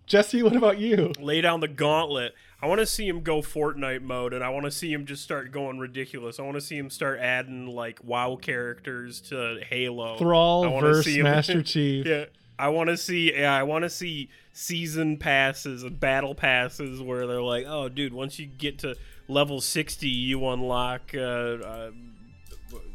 [0.06, 1.14] Jesse, what about you?
[1.20, 2.34] lay down the gauntlet.
[2.62, 5.24] I want to see him go Fortnite mode, and I want to see him just
[5.24, 6.40] start going ridiculous.
[6.40, 10.16] I want to see him start adding like WoW characters to Halo.
[10.16, 12.06] I Thrall wanna versus see him- Master Chief.
[12.08, 12.26] Yeah,
[12.60, 13.34] I want to see.
[13.34, 18.14] Yeah, I want to see season passes and battle passes where they're like, "Oh, dude,
[18.14, 18.96] once you get to
[19.28, 21.92] level sixty, you unlock." Uh, uh,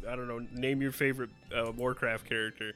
[0.07, 0.45] I don't know.
[0.53, 2.73] Name your favorite uh, Warcraft character,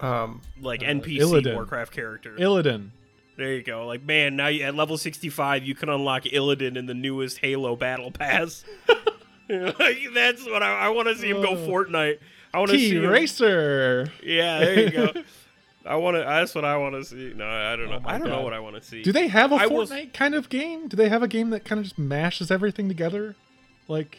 [0.00, 1.54] Um, like Uh, NPC Illidan.
[1.54, 2.36] Warcraft character.
[2.36, 2.90] Illidan.
[3.36, 3.84] There you go.
[3.86, 7.74] Like, man, now you, at level 65, you can unlock Illidan in the newest Halo
[7.74, 8.64] Battle Pass.
[9.48, 12.18] like, that's what I, I want to see him go Fortnite.
[12.54, 12.96] I want to see.
[12.98, 14.12] Racer.
[14.22, 15.12] Yeah, there you go.
[15.86, 16.20] I want to.
[16.20, 17.34] That's what I want to see.
[17.34, 18.00] No, I don't know.
[18.02, 19.02] Oh I don't know what I want to see.
[19.02, 19.70] Do they have a I Fortnite
[20.04, 20.88] will- kind of game?
[20.88, 23.36] Do they have a game that kind of just mashes everything together?
[23.86, 24.16] Like,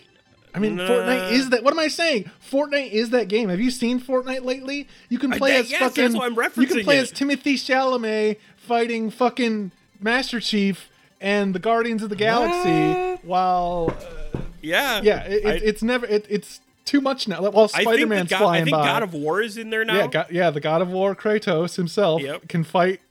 [0.53, 0.87] I mean, Nah.
[0.87, 1.63] Fortnite is that.
[1.63, 2.29] What am I saying?
[2.51, 3.49] Fortnite is that game.
[3.49, 4.87] Have you seen Fortnite lately?
[5.09, 6.13] You can play that- as yes, fucking.
[6.13, 7.01] why I'm you can play it.
[7.01, 13.19] as Timothy Chalamet fighting fucking Master Chief and the Guardians of the Galaxy.
[13.23, 13.25] What?
[13.25, 13.95] While,
[14.35, 16.05] uh, yeah, yeah, it, I, it's never.
[16.05, 17.41] It, it's too much now.
[17.41, 18.85] While I think, Spider Man's God, flying I think by.
[18.85, 19.95] God of War is in there now.
[19.97, 22.47] Yeah, God, yeah, the God of War Kratos himself Yep.
[22.47, 23.01] can fight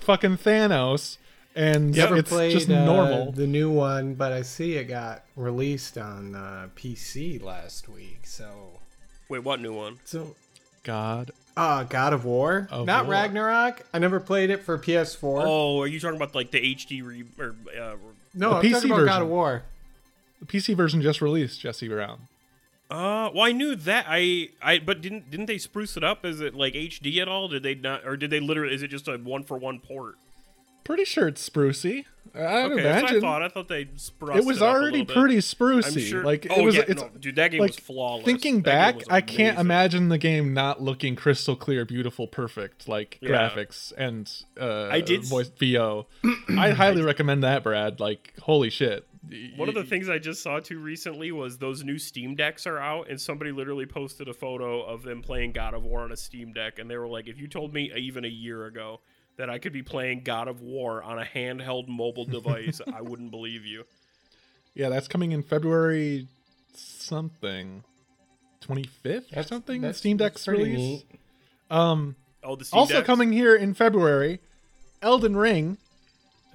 [0.00, 1.16] fucking Thanos,
[1.54, 3.32] and never it's played just uh, normal.
[3.32, 8.20] the new one, but I see it got released on uh, PC last week.
[8.24, 8.80] So,
[9.28, 9.98] Wait, what new one?
[10.04, 10.34] so
[10.82, 13.12] God, uh, God of War, Of not War.
[13.12, 13.82] Ragnarok.
[13.94, 15.42] I never played it for PS4.
[15.46, 17.94] Oh, are you talking about like the HD re or uh,
[18.34, 19.22] no, the I'm PC talking about God version.
[19.22, 19.62] of War.
[20.40, 21.60] the PC version just released.
[21.60, 22.28] Jesse Brown.
[22.92, 24.06] Uh, well, I knew that.
[24.08, 26.24] I, I, but didn't didn't they spruce it up?
[26.24, 27.48] Is it like HD at all?
[27.48, 28.74] Did they not, or did they literally?
[28.74, 30.16] Is it just a one for one port?
[30.84, 32.04] Pretty sure it's sprucey.
[32.34, 33.42] I'd Okay, what I thought.
[33.42, 36.00] I thought they spruced it was up a already pretty sprucey.
[36.00, 36.24] sure.
[36.24, 36.74] Like oh it was.
[36.74, 38.24] yeah, it's no, dude, that game like, was flawless.
[38.24, 43.18] thinking That back, I can't imagine the game not looking crystal clear, beautiful, perfect, like
[43.20, 43.50] Yeah.
[43.50, 44.30] graphics and
[44.60, 46.06] uh, I did voice VO.
[46.58, 48.00] I highly recommend that, Brad.
[48.00, 49.06] Like, holy shit!
[49.56, 52.78] One of the things I just saw too recently was those new Steam decks are
[52.78, 56.16] out, and somebody literally posted a photo of them playing God of War on a
[56.16, 59.00] Steam deck, and they were like, "If you told me even a year ago
[59.36, 63.30] that I could be playing God of War on a handheld mobile device, I wouldn't
[63.30, 63.84] believe you."
[64.74, 66.26] Yeah, that's coming in February
[66.74, 67.84] something.
[68.60, 69.80] 25th or something?
[69.82, 70.78] that's- Steam that's Deck's pretty release.
[70.78, 71.06] neat.
[71.70, 73.06] Um Oh, the Steam also decks?
[73.06, 74.40] coming here in February,
[75.00, 75.78] Elden Ring.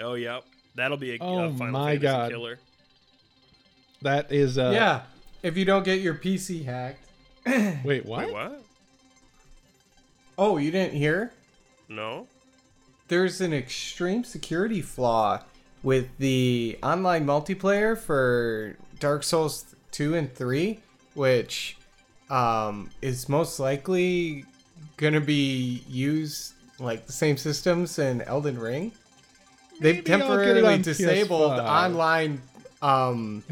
[0.02, 0.44] Oh, yep,
[0.78, 2.32] that'll be a, Oh a Final my Fantasy God.
[2.32, 2.60] killer.
[4.02, 5.02] That is uh yeah,
[5.44, 7.04] if you don't get your PC hacked.
[7.84, 8.26] Wait, what?
[8.28, 8.62] Wait, what?
[10.38, 11.32] Oh, you didn't hear?
[11.90, 12.28] No.
[13.08, 15.42] There's an extreme security flaw
[15.82, 20.80] with the online multiplayer for Dark Souls 2 and 3,
[21.14, 21.78] which
[22.30, 24.46] um, is most likely
[24.98, 28.92] going to be used like the same systems in Elden Ring.
[29.80, 31.66] They've Maybe I'll get it temporarily disabled PS5.
[31.86, 32.42] online
[32.82, 33.44] um,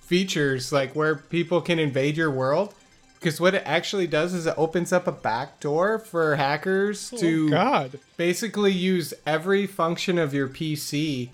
[0.00, 2.74] features like where people can invade your world.
[3.18, 7.46] Because what it actually does is it opens up a back door for hackers to
[7.46, 7.98] Oh, God.
[8.16, 11.30] basically use every function of your PC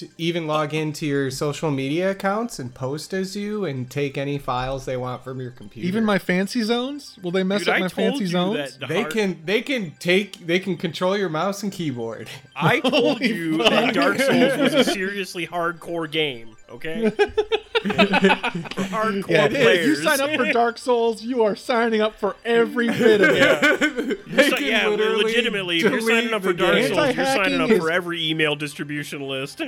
[0.00, 4.38] to even log into your social media accounts and post as you and take any
[4.38, 5.86] files they want from your computer.
[5.88, 7.18] Even my fancy zones?
[7.22, 8.76] Will they mess Dude, up I my fancy zones?
[8.78, 12.28] the they hard- can they can take they can control your mouse and keyboard.
[12.54, 13.70] I told you fuck.
[13.70, 16.56] that Dark Souls was a seriously hardcore game.
[16.70, 17.10] Okay.
[17.16, 19.78] For hardcore Yeah, players.
[19.78, 23.28] if you sign up for Dark Souls, you are signing up for every bit of
[23.30, 24.26] it.
[24.26, 26.88] They So, can yeah, literally legitimately, if you're signing up for Dark game.
[26.94, 29.62] Souls, you're signing up Anti-hacking for every email distribution list.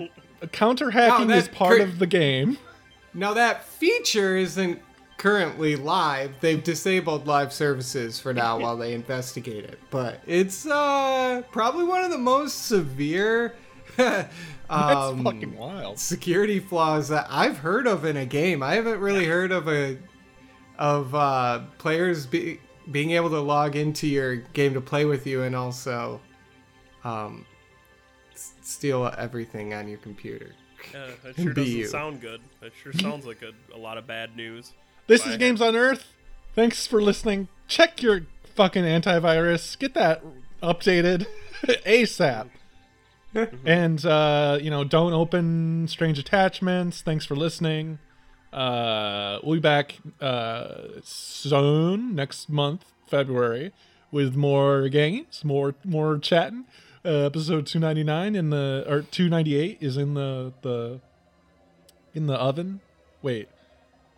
[0.53, 2.59] Counter hacking No, is part cra- of the game.
[3.15, 4.81] Now that feature isn't
[5.17, 6.33] currently live.
[6.41, 9.79] They've disabled live services for now while they investigate it.
[9.91, 13.59] But it's uh probably one of the most severe That's
[14.71, 15.99] um, fucking wild.
[15.99, 18.63] security flaws that I've heard of in a game.
[18.63, 19.99] I haven't really heard of a
[20.79, 25.43] of uh, players be, being able to log into your game to play with you
[25.43, 26.21] and also
[27.05, 27.45] um,
[28.33, 30.55] s- steal everything on your computer.
[30.95, 31.87] Uh, that sure Be doesn't you.
[31.89, 32.41] sound good.
[32.61, 34.73] That sure sounds like a, a lot of bad news.
[35.09, 36.15] This is Games on Earth.
[36.55, 37.49] Thanks for listening.
[37.67, 39.79] Check your fucking antivirus.
[39.79, 40.23] Get that
[40.63, 41.27] updated
[41.63, 42.49] ASAP.
[43.35, 47.01] And uh, you know, don't open strange attachments.
[47.03, 47.99] Thanks for listening.
[48.53, 53.73] Uh, we'll be back uh, soon next month, February,
[54.11, 56.65] with more games, more more chatting.
[57.05, 61.01] Uh, episode two ninety nine in the or two ninety eight is in the the
[62.15, 62.81] in the oven.
[63.23, 63.49] Wait,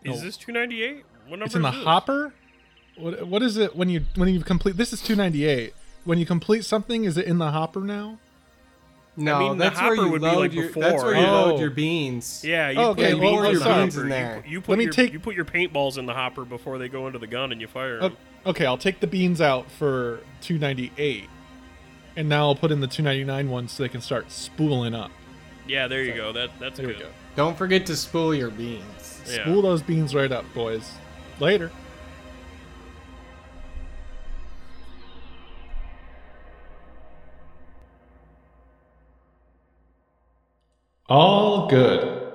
[0.05, 0.27] Is No.
[0.27, 1.05] this 298?
[1.27, 1.85] What number it's in the this?
[1.85, 2.35] hopper.
[2.97, 4.77] What what is it when you when you complete?
[4.77, 5.75] This is two ninety eight.
[6.05, 8.19] When you complete something, is it in the hopper now?
[9.21, 10.67] No, I mean, the that's where hopper you would be, load like, your.
[10.69, 11.31] before, that's where you right?
[11.31, 11.61] load Oh.
[11.61, 12.43] your beans.
[12.45, 14.03] Yeah, you Oh, put okay, your well, beans I'm in the hopper.
[14.03, 14.43] in there.
[14.47, 16.79] You, you put Let me your take- you put your paintballs in the hopper before
[16.79, 18.13] they go into the gun and you fire 'em.
[18.45, 21.29] O- Okay, I'll take the beans out for two ninety eight,
[22.17, 24.95] and now I'll put in the two ninety nine ones so they can start spooling
[24.95, 25.11] up.
[25.69, 26.33] Yeah, there you go.
[26.33, 26.97] That that's There good.
[26.97, 27.09] we go.
[27.37, 29.21] Don't forget to spool your beans.
[29.27, 29.43] Yeah.
[29.45, 30.91] Spool those beans right up, boys.
[31.39, 31.71] Later.
[41.11, 42.30] All good.